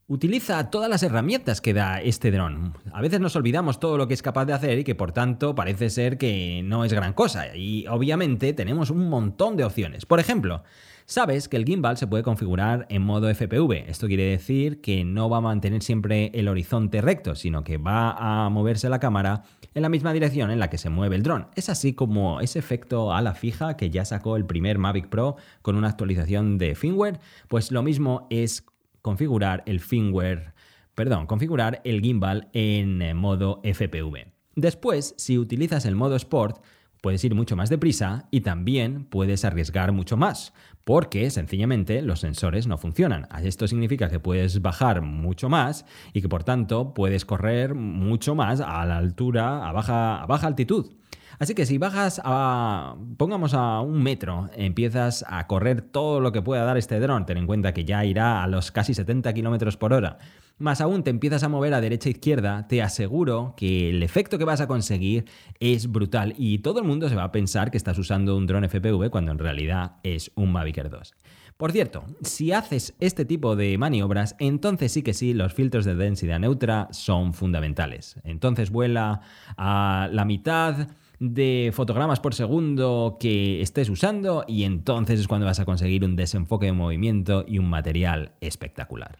utiliza 0.08 0.70
todas 0.70 0.88
las 0.88 1.02
herramientas 1.02 1.60
que 1.60 1.74
da 1.74 2.00
este 2.00 2.30
dron. 2.30 2.72
A 2.92 3.02
veces 3.02 3.20
nos 3.20 3.36
olvidamos 3.36 3.78
todo 3.78 3.98
lo 3.98 4.08
que 4.08 4.14
es 4.14 4.22
capaz 4.22 4.46
de 4.46 4.54
hacer 4.54 4.78
y 4.78 4.84
que 4.84 4.94
por 4.94 5.12
tanto 5.12 5.54
parece 5.54 5.90
ser 5.90 6.16
que 6.16 6.62
no 6.64 6.84
es 6.84 6.92
gran 6.94 7.12
cosa. 7.12 7.54
Y 7.54 7.86
obviamente 7.86 8.54
tenemos 8.54 8.90
un 8.90 9.10
montón 9.10 9.56
de 9.58 9.64
opciones. 9.64 10.06
Por 10.06 10.18
ejemplo, 10.18 10.62
sabes 11.04 11.48
que 11.48 11.58
el 11.58 11.66
gimbal 11.66 11.98
se 11.98 12.06
puede 12.06 12.22
configurar 12.22 12.86
en 12.88 13.02
modo 13.02 13.32
FPV. 13.32 13.84
Esto 13.86 14.06
quiere 14.06 14.24
decir 14.24 14.80
que 14.80 15.04
no 15.04 15.28
va 15.28 15.38
a 15.38 15.42
mantener 15.42 15.82
siempre 15.82 16.30
el 16.32 16.48
horizonte 16.48 17.02
recto, 17.02 17.34
sino 17.34 17.62
que 17.62 17.76
va 17.76 18.12
a 18.12 18.48
moverse 18.48 18.88
la 18.88 19.00
cámara 19.00 19.42
en 19.74 19.82
la 19.82 19.90
misma 19.90 20.14
dirección 20.14 20.50
en 20.50 20.58
la 20.58 20.70
que 20.70 20.78
se 20.78 20.88
mueve 20.88 21.16
el 21.16 21.22
dron. 21.22 21.48
Es 21.54 21.68
así 21.68 21.92
como 21.92 22.40
ese 22.40 22.58
efecto 22.58 23.12
a 23.12 23.20
la 23.20 23.34
fija 23.34 23.76
que 23.76 23.90
ya 23.90 24.06
sacó 24.06 24.36
el 24.36 24.46
primer 24.46 24.78
Mavic 24.78 25.08
Pro 25.08 25.36
con 25.60 25.76
una 25.76 25.88
actualización 25.88 26.56
de 26.56 26.74
firmware, 26.74 27.20
pues 27.48 27.70
lo 27.70 27.82
mismo 27.82 28.26
es 28.30 28.64
configurar 29.02 29.62
el 29.66 29.80
firmware, 29.80 30.54
perdón, 30.94 31.26
configurar 31.26 31.80
el 31.84 32.00
gimbal 32.00 32.48
en 32.52 33.02
eh, 33.02 33.14
modo 33.14 33.61
FPV. 33.64 34.32
Después, 34.54 35.14
si 35.16 35.38
utilizas 35.38 35.84
el 35.84 35.94
modo 35.94 36.16
Sport, 36.16 36.64
puedes 37.00 37.22
ir 37.24 37.34
mucho 37.34 37.56
más 37.56 37.70
deprisa 37.70 38.26
y 38.30 38.40
también 38.40 39.04
puedes 39.04 39.44
arriesgar 39.44 39.92
mucho 39.92 40.16
más, 40.16 40.52
porque 40.84 41.30
sencillamente 41.30 42.02
los 42.02 42.20
sensores 42.20 42.66
no 42.66 42.78
funcionan. 42.78 43.28
Esto 43.42 43.68
significa 43.68 44.08
que 44.08 44.20
puedes 44.20 44.61
bajar 44.61 45.02
mucho 45.02 45.48
más 45.48 45.84
y 46.12 46.22
que 46.22 46.28
por 46.28 46.44
tanto 46.44 46.94
puedes 46.94 47.24
correr 47.24 47.74
mucho 47.74 48.34
más 48.34 48.61
a 48.61 48.84
la 48.84 48.96
altura, 48.96 49.68
a 49.68 49.72
baja, 49.72 50.22
a 50.22 50.26
baja 50.26 50.46
altitud. 50.46 50.97
Así 51.38 51.55
que 51.55 51.66
si 51.66 51.79
bajas 51.79 52.20
a, 52.24 52.96
pongamos 53.16 53.55
a 53.55 53.81
un 53.81 54.03
metro, 54.03 54.51
empiezas 54.57 55.24
a 55.29 55.46
correr 55.46 55.83
todo 55.83 56.20
lo 56.20 56.33
que 56.33 56.42
pueda 56.42 56.64
dar 56.64 56.77
este 56.77 56.98
dron, 56.98 57.27
ten 57.27 57.38
en 57.38 57.46
cuenta 57.46 57.72
que 57.72 57.85
ya 57.85 58.05
irá 58.05 58.42
a 58.42 58.48
los 58.48 58.72
casi 58.72 58.92
70 58.92 59.33
kilómetros 59.35 59.77
por 59.77 59.92
hora, 59.92 60.18
más 60.59 60.81
aún 60.81 61.05
te 61.05 61.11
empiezas 61.11 61.44
a 61.44 61.48
mover 61.48 61.74
a 61.74 61.81
derecha 61.81 62.09
e 62.09 62.12
izquierda, 62.12 62.66
te 62.66 62.83
aseguro 62.83 63.55
que 63.57 63.90
el 63.90 64.03
efecto 64.03 64.38
que 64.38 64.44
vas 64.44 64.61
a 64.61 64.66
conseguir 64.66 65.27
es 65.61 65.90
brutal 65.90 66.35
y 66.37 66.59
todo 66.59 66.81
el 66.81 66.87
mundo 66.87 67.09
se 67.09 67.14
va 67.14 67.22
a 67.22 67.33
pensar 67.33 67.70
que 67.70 67.77
estás 67.77 67.98
usando 67.98 68.37
un 68.37 68.46
dron 68.46 68.68
FPV 68.68 69.09
cuando 69.11 69.31
en 69.31 69.38
realidad 69.38 69.92
es 70.03 70.33
un 70.35 70.51
Mavic 70.51 70.79
Air 70.79 70.90
2. 70.90 71.14
Por 71.57 71.72
cierto, 71.72 72.05
si 72.22 72.53
haces 72.53 72.94
este 73.01 73.24
tipo 73.24 73.57
de 73.57 73.79
maniobras, 73.79 74.37
entonces 74.38 74.92
sí 74.92 75.03
que 75.03 75.14
sí, 75.14 75.35
los 75.35 75.55
filtros 75.55 75.85
de 75.85 75.94
densidad 75.94 76.38
neutra 76.38 76.88
son 76.92 77.35
fundamentales. 77.35 78.16
Entonces 78.22 78.70
vuela 78.70 79.22
a 79.57 80.09
la 80.12 80.24
mitad 80.24 80.88
de 81.20 81.70
fotogramas 81.74 82.20
por 82.20 82.35
segundo 82.35 83.16
que 83.18 83.61
estés 83.61 83.88
usando 83.88 84.44
y 84.46 84.64
entonces 84.64 85.20
es 85.20 85.28
cuando 85.28 85.46
vas 85.46 85.61
a 85.61 85.64
conseguir 85.64 86.04
un 86.04 86.16
desenfoque 86.16 86.66
de 86.66 86.72
movimiento 86.72 87.44
y 87.46 87.59
un 87.59 87.68
material 87.68 88.33
espectacular. 88.40 89.18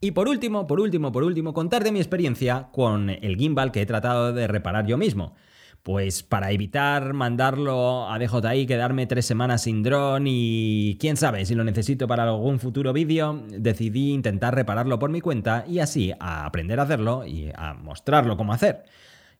Y 0.00 0.10
por 0.10 0.28
último, 0.28 0.66
por 0.66 0.80
último, 0.80 1.10
por 1.10 1.24
último, 1.24 1.54
contar 1.54 1.82
de 1.82 1.92
mi 1.92 1.98
experiencia 1.98 2.68
con 2.72 3.08
el 3.08 3.36
gimbal 3.36 3.72
que 3.72 3.80
he 3.80 3.86
tratado 3.86 4.32
de 4.32 4.46
reparar 4.46 4.86
yo 4.86 4.98
mismo. 4.98 5.34
Pues 5.82 6.22
para 6.22 6.50
evitar 6.50 7.14
mandarlo 7.14 8.10
a 8.10 8.18
DJI, 8.18 8.66
quedarme 8.66 9.06
tres 9.06 9.24
semanas 9.24 9.62
sin 9.62 9.84
dron 9.84 10.24
y 10.26 10.98
quién 11.00 11.16
sabe 11.16 11.46
si 11.46 11.54
lo 11.54 11.62
necesito 11.62 12.08
para 12.08 12.24
algún 12.24 12.58
futuro 12.58 12.92
vídeo, 12.92 13.44
decidí 13.48 14.12
intentar 14.12 14.54
repararlo 14.54 14.98
por 14.98 15.10
mi 15.10 15.20
cuenta 15.20 15.64
y 15.66 15.78
así 15.78 16.12
a 16.18 16.44
aprender 16.44 16.80
a 16.80 16.82
hacerlo 16.82 17.24
y 17.24 17.52
a 17.54 17.74
mostrarlo 17.74 18.36
cómo 18.36 18.52
hacer. 18.52 18.84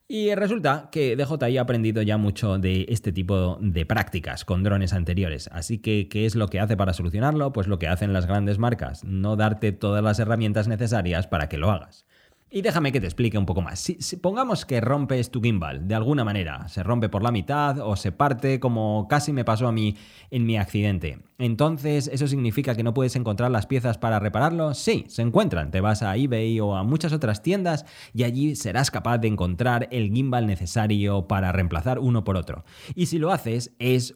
Y 0.09 0.33
resulta 0.37 0.89
que 0.93 1.17
DJI 1.17 1.59
ha 1.59 1.63
aprendido 1.63 2.01
ya 2.01 2.17
mucho 2.17 2.59
de 2.59 2.87
este 2.89 3.11
tipo 3.11 3.59
de 3.61 3.85
prácticas 3.87 4.45
con 4.45 4.63
drones 4.63 4.93
anteriores. 4.93 5.51
Así 5.53 5.79
que, 5.79 6.09
¿qué 6.09 6.27
es 6.27 6.37
lo 6.37 6.47
que 6.47 6.61
hace 6.61 6.77
para 6.77 6.93
solucionarlo? 6.93 7.53
Pues 7.53 7.67
lo 7.67 7.81
que 7.81 7.89
hacen 7.89 8.13
las 8.13 8.27
grandes 8.27 8.59
marcas, 8.59 9.03
no 9.03 9.35
darte 9.35 9.73
todas 9.73 10.05
las 10.05 10.21
herramientas 10.21 10.69
necesarias 10.69 11.27
para 11.27 11.49
que 11.49 11.59
lo 11.59 11.73
hagas. 11.73 12.07
Y 12.49 12.63
déjame 12.63 12.93
que 12.93 13.01
te 13.01 13.07
explique 13.07 13.37
un 13.37 13.45
poco 13.45 13.61
más. 13.61 13.81
Si, 13.81 14.17
pongamos 14.19 14.65
que 14.65 14.81
rompes 14.81 15.31
tu 15.33 15.43
gimbal 15.43 15.89
de 15.89 15.97
alguna 15.97 16.25
manera, 16.25 16.69
se 16.69 16.85
rompe 16.85 17.09
por 17.09 17.25
la 17.25 17.33
mitad 17.33 17.81
o 17.81 17.97
se 17.97 18.13
parte 18.13 18.61
como 18.61 19.09
casi 19.09 19.33
me 19.33 19.45
pasó 19.45 19.67
a 19.67 19.73
mí 19.73 19.97
en 20.31 20.47
mi 20.47 20.57
accidente. 20.57 21.19
Entonces, 21.39 22.09
¿eso 22.13 22.29
significa 22.29 22.77
que 22.77 22.85
no 22.85 22.95
puedes 22.95 23.17
encontrar 23.17 23.51
las 23.51 23.67
piezas 23.67 23.99
para 23.99 24.21
repararlo? 24.21 24.75
Sí, 24.75 25.05
se 25.09 25.23
encuentran. 25.23 25.73
Te 25.73 25.81
vas 25.81 26.05
a 26.05 26.17
eBay 26.17 26.61
o 26.61 26.77
a 26.77 26.85
muchas 26.85 27.13
otras 27.13 27.43
tiendas 27.43 27.85
y 28.15 28.23
allí 28.23 28.55
serás 28.55 28.93
capaz 28.93 29.19
de 29.19 29.27
encontrar 29.27 29.89
el 29.91 30.13
gimbal 30.13 30.47
necesario 30.47 31.27
para 31.27 31.51
reemplazar 31.51 31.99
uno 31.99 32.23
por 32.23 32.37
otro. 32.37 32.65
Y 32.95 33.07
si 33.07 33.19
lo 33.19 33.33
haces, 33.33 33.75
es 33.81 34.15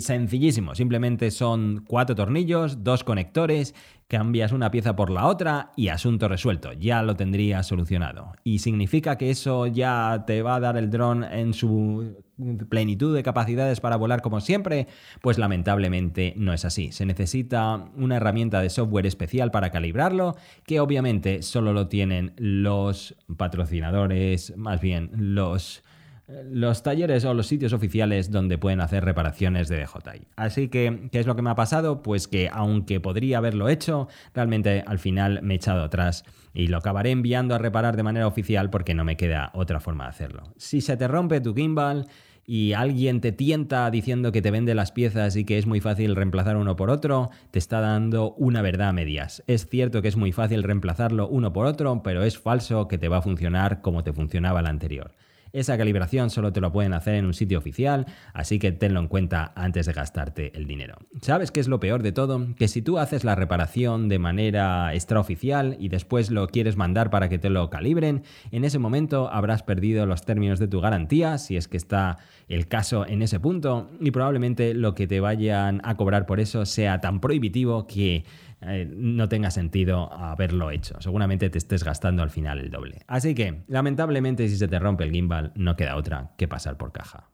sencillísimo, 0.00 0.74
simplemente 0.74 1.30
son 1.30 1.84
cuatro 1.86 2.14
tornillos, 2.14 2.84
dos 2.84 3.04
conectores, 3.04 3.74
cambias 4.06 4.52
una 4.52 4.70
pieza 4.70 4.94
por 4.94 5.08
la 5.08 5.26
otra 5.26 5.72
y 5.76 5.88
asunto 5.88 6.28
resuelto, 6.28 6.74
ya 6.74 7.02
lo 7.02 7.16
tendrías 7.16 7.66
solucionado. 7.66 8.32
¿Y 8.44 8.58
significa 8.58 9.16
que 9.16 9.30
eso 9.30 9.66
ya 9.66 10.24
te 10.26 10.42
va 10.42 10.56
a 10.56 10.60
dar 10.60 10.76
el 10.76 10.90
dron 10.90 11.24
en 11.24 11.54
su 11.54 12.22
plenitud 12.68 13.14
de 13.14 13.22
capacidades 13.22 13.80
para 13.80 13.96
volar 13.96 14.20
como 14.20 14.42
siempre? 14.42 14.88
Pues 15.22 15.38
lamentablemente 15.38 16.34
no 16.36 16.52
es 16.52 16.66
así. 16.66 16.92
Se 16.92 17.06
necesita 17.06 17.88
una 17.96 18.16
herramienta 18.16 18.60
de 18.60 18.68
software 18.68 19.06
especial 19.06 19.50
para 19.50 19.70
calibrarlo, 19.70 20.36
que 20.66 20.80
obviamente 20.80 21.40
solo 21.40 21.72
lo 21.72 21.88
tienen 21.88 22.34
los 22.36 23.16
patrocinadores, 23.38 24.54
más 24.58 24.82
bien 24.82 25.10
los 25.14 25.82
los 26.28 26.82
talleres 26.82 27.24
o 27.24 27.34
los 27.34 27.46
sitios 27.46 27.72
oficiales 27.72 28.30
donde 28.30 28.58
pueden 28.58 28.80
hacer 28.80 29.04
reparaciones 29.04 29.68
de 29.68 29.80
DJI. 29.80 30.26
Así 30.36 30.68
que, 30.68 31.08
¿qué 31.10 31.20
es 31.20 31.26
lo 31.26 31.36
que 31.36 31.42
me 31.42 31.50
ha 31.50 31.54
pasado? 31.54 32.02
Pues 32.02 32.28
que 32.28 32.48
aunque 32.52 33.00
podría 33.00 33.38
haberlo 33.38 33.68
hecho, 33.68 34.08
realmente 34.34 34.84
al 34.86 34.98
final 34.98 35.40
me 35.42 35.54
he 35.54 35.56
echado 35.56 35.82
atrás 35.82 36.24
y 36.54 36.68
lo 36.68 36.78
acabaré 36.78 37.10
enviando 37.10 37.54
a 37.54 37.58
reparar 37.58 37.96
de 37.96 38.02
manera 38.02 38.26
oficial 38.26 38.70
porque 38.70 38.94
no 38.94 39.04
me 39.04 39.16
queda 39.16 39.50
otra 39.54 39.80
forma 39.80 40.04
de 40.04 40.10
hacerlo. 40.10 40.42
Si 40.56 40.80
se 40.80 40.96
te 40.96 41.08
rompe 41.08 41.40
tu 41.40 41.54
gimbal 41.54 42.06
y 42.44 42.72
alguien 42.72 43.20
te 43.20 43.32
tienta 43.32 43.90
diciendo 43.90 44.32
que 44.32 44.42
te 44.42 44.50
vende 44.50 44.74
las 44.74 44.92
piezas 44.92 45.36
y 45.36 45.44
que 45.44 45.58
es 45.58 45.66
muy 45.66 45.80
fácil 45.80 46.16
reemplazar 46.16 46.56
uno 46.56 46.76
por 46.76 46.90
otro, 46.90 47.30
te 47.50 47.58
está 47.58 47.80
dando 47.80 48.34
una 48.34 48.62
verdad 48.62 48.88
a 48.88 48.92
medias. 48.92 49.42
Es 49.46 49.68
cierto 49.68 50.02
que 50.02 50.08
es 50.08 50.16
muy 50.16 50.32
fácil 50.32 50.62
reemplazarlo 50.62 51.28
uno 51.28 51.52
por 51.52 51.66
otro, 51.66 52.02
pero 52.02 52.24
es 52.24 52.38
falso 52.38 52.88
que 52.88 52.98
te 52.98 53.08
va 53.08 53.18
a 53.18 53.22
funcionar 53.22 53.80
como 53.80 54.02
te 54.02 54.12
funcionaba 54.12 54.60
el 54.60 54.66
anterior. 54.66 55.12
Esa 55.52 55.76
calibración 55.76 56.30
solo 56.30 56.52
te 56.52 56.60
lo 56.60 56.72
pueden 56.72 56.94
hacer 56.94 57.14
en 57.14 57.26
un 57.26 57.34
sitio 57.34 57.58
oficial, 57.58 58.06
así 58.32 58.58
que 58.58 58.72
tenlo 58.72 59.00
en 59.00 59.08
cuenta 59.08 59.52
antes 59.54 59.86
de 59.86 59.92
gastarte 59.92 60.56
el 60.56 60.66
dinero. 60.66 60.96
¿Sabes 61.20 61.50
qué 61.50 61.60
es 61.60 61.68
lo 61.68 61.78
peor 61.78 62.02
de 62.02 62.12
todo? 62.12 62.46
Que 62.56 62.68
si 62.68 62.80
tú 62.80 62.98
haces 62.98 63.24
la 63.24 63.34
reparación 63.34 64.08
de 64.08 64.18
manera 64.18 64.94
extraoficial 64.94 65.76
y 65.78 65.88
después 65.88 66.30
lo 66.30 66.46
quieres 66.48 66.76
mandar 66.76 67.10
para 67.10 67.28
que 67.28 67.38
te 67.38 67.50
lo 67.50 67.68
calibren, 67.68 68.22
en 68.50 68.64
ese 68.64 68.78
momento 68.78 69.28
habrás 69.30 69.62
perdido 69.62 70.06
los 70.06 70.24
términos 70.24 70.58
de 70.58 70.68
tu 70.68 70.80
garantía, 70.80 71.38
si 71.38 71.56
es 71.56 71.68
que 71.68 71.76
está 71.76 72.18
el 72.48 72.66
caso 72.66 73.06
en 73.06 73.22
ese 73.22 73.38
punto, 73.38 73.90
y 74.00 74.10
probablemente 74.10 74.74
lo 74.74 74.94
que 74.94 75.06
te 75.06 75.20
vayan 75.20 75.80
a 75.84 75.96
cobrar 75.96 76.26
por 76.26 76.40
eso 76.40 76.64
sea 76.64 77.00
tan 77.00 77.20
prohibitivo 77.20 77.86
que 77.86 78.24
eh, 78.64 78.88
no 78.94 79.28
tenga 79.28 79.50
sentido 79.50 80.12
haberlo 80.12 80.70
hecho. 80.70 81.00
Seguramente 81.00 81.50
te 81.50 81.58
estés 81.58 81.84
gastando 81.84 82.22
al 82.22 82.30
final 82.30 82.58
el 82.58 82.70
doble. 82.70 83.02
Así 83.06 83.34
que, 83.34 83.64
lamentablemente, 83.68 84.48
si 84.48 84.56
se 84.56 84.68
te 84.68 84.78
rompe 84.78 85.04
el 85.04 85.10
gimbal, 85.10 85.52
no 85.54 85.76
queda 85.76 85.96
otra 85.96 86.32
que 86.36 86.48
pasar 86.48 86.76
por 86.76 86.92
caja. 86.92 87.28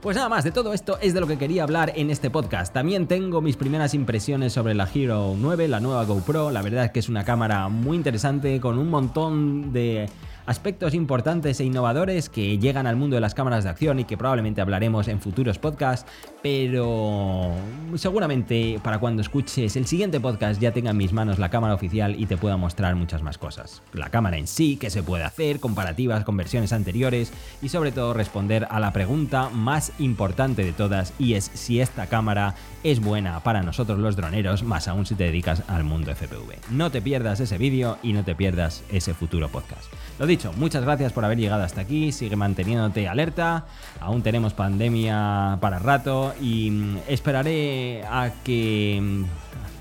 Pues 0.00 0.16
nada 0.16 0.28
más, 0.28 0.44
de 0.44 0.52
todo 0.52 0.74
esto 0.74 0.96
es 1.00 1.12
de 1.12 1.20
lo 1.20 1.26
que 1.26 1.38
quería 1.38 1.64
hablar 1.64 1.92
en 1.96 2.10
este 2.10 2.30
podcast. 2.30 2.72
También 2.72 3.08
tengo 3.08 3.40
mis 3.40 3.56
primeras 3.56 3.94
impresiones 3.94 4.52
sobre 4.52 4.72
la 4.74 4.88
Hero 4.94 5.34
9, 5.36 5.66
la 5.66 5.80
nueva 5.80 6.04
GoPro. 6.04 6.52
La 6.52 6.62
verdad 6.62 6.84
es 6.84 6.90
que 6.92 7.00
es 7.00 7.08
una 7.08 7.24
cámara 7.24 7.68
muy 7.68 7.96
interesante 7.96 8.60
con 8.60 8.78
un 8.78 8.90
montón 8.90 9.72
de 9.72 10.08
aspectos 10.48 10.94
importantes 10.94 11.60
e 11.60 11.64
innovadores 11.64 12.30
que 12.30 12.58
llegan 12.58 12.86
al 12.86 12.96
mundo 12.96 13.16
de 13.16 13.20
las 13.20 13.34
cámaras 13.34 13.64
de 13.64 13.70
acción 13.70 13.98
y 13.98 14.04
que 14.04 14.16
probablemente 14.16 14.62
hablaremos 14.62 15.06
en 15.08 15.20
futuros 15.20 15.58
podcasts, 15.58 16.10
pero 16.42 17.52
seguramente 17.96 18.80
para 18.82 18.98
cuando 18.98 19.20
escuches 19.20 19.76
el 19.76 19.86
siguiente 19.86 20.20
podcast 20.20 20.58
ya 20.58 20.72
tenga 20.72 20.92
en 20.92 20.96
mis 20.96 21.12
manos 21.12 21.38
la 21.38 21.50
cámara 21.50 21.74
oficial 21.74 22.18
y 22.18 22.24
te 22.24 22.38
pueda 22.38 22.56
mostrar 22.56 22.94
muchas 22.94 23.22
más 23.22 23.36
cosas. 23.36 23.82
La 23.92 24.08
cámara 24.08 24.38
en 24.38 24.46
sí, 24.46 24.78
qué 24.78 24.88
se 24.88 25.02
puede 25.02 25.24
hacer, 25.24 25.60
comparativas 25.60 26.24
con 26.24 26.38
versiones 26.38 26.72
anteriores 26.72 27.30
y 27.60 27.68
sobre 27.68 27.92
todo 27.92 28.14
responder 28.14 28.66
a 28.70 28.80
la 28.80 28.94
pregunta 28.94 29.50
más 29.50 29.92
importante 29.98 30.64
de 30.64 30.72
todas 30.72 31.12
y 31.18 31.34
es 31.34 31.50
si 31.52 31.82
esta 31.82 32.06
cámara 32.06 32.54
es 32.84 33.00
buena 33.00 33.40
para 33.40 33.62
nosotros 33.62 33.98
los 33.98 34.16
droneros, 34.16 34.62
más 34.62 34.88
aún 34.88 35.04
si 35.04 35.14
te 35.14 35.24
dedicas 35.24 35.62
al 35.68 35.84
mundo 35.84 36.10
FPV. 36.14 36.70
No 36.70 36.90
te 36.90 37.02
pierdas 37.02 37.40
ese 37.40 37.58
vídeo 37.58 37.98
y 38.02 38.14
no 38.14 38.24
te 38.24 38.34
pierdas 38.34 38.82
ese 38.90 39.12
futuro 39.12 39.48
podcast. 39.48 39.84
Lo 40.18 40.26
dicho, 40.26 40.37
muchas 40.56 40.84
gracias 40.84 41.12
por 41.12 41.24
haber 41.24 41.38
llegado 41.38 41.62
hasta 41.62 41.80
aquí, 41.80 42.12
sigue 42.12 42.36
manteniéndote 42.36 43.08
alerta, 43.08 43.66
aún 44.00 44.22
tenemos 44.22 44.54
pandemia 44.54 45.58
para 45.60 45.78
rato 45.78 46.34
y 46.40 46.70
mm, 46.70 46.98
esperaré 47.08 48.04
a 48.08 48.30
que 48.44 48.98
mm, 49.00 49.24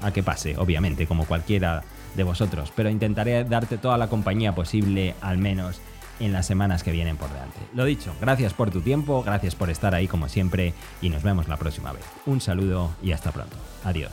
a 0.06 0.12
que 0.12 0.24
pase, 0.24 0.56
obviamente, 0.58 1.08
como 1.08 1.26
cualquiera 1.26 1.84
de 2.16 2.24
vosotros, 2.24 2.72
pero 2.76 2.90
intentaré 2.90 3.44
darte 3.44 3.78
toda 3.78 3.98
la 3.98 4.08
compañía 4.08 4.54
posible 4.56 5.16
al 5.22 5.38
menos 5.38 5.82
en 6.20 6.34
las 6.34 6.46
semanas 6.48 6.84
que 6.84 6.92
vienen 6.92 7.18
por 7.18 7.30
delante. 7.32 7.60
Lo 7.74 7.86
dicho, 7.86 8.14
gracias 8.20 8.54
por 8.54 8.72
tu 8.72 8.82
tiempo, 8.82 9.24
gracias 9.24 9.56
por 9.56 9.70
estar 9.70 9.94
ahí 9.94 10.08
como 10.08 10.30
siempre 10.30 10.74
y 11.02 11.10
nos 11.10 11.24
vemos 11.24 11.48
la 11.48 11.58
próxima 11.58 11.92
vez. 11.92 12.04
Un 12.26 12.42
saludo 12.42 12.92
y 13.04 13.12
hasta 13.12 13.32
pronto. 13.32 13.56
Adiós. 13.84 14.12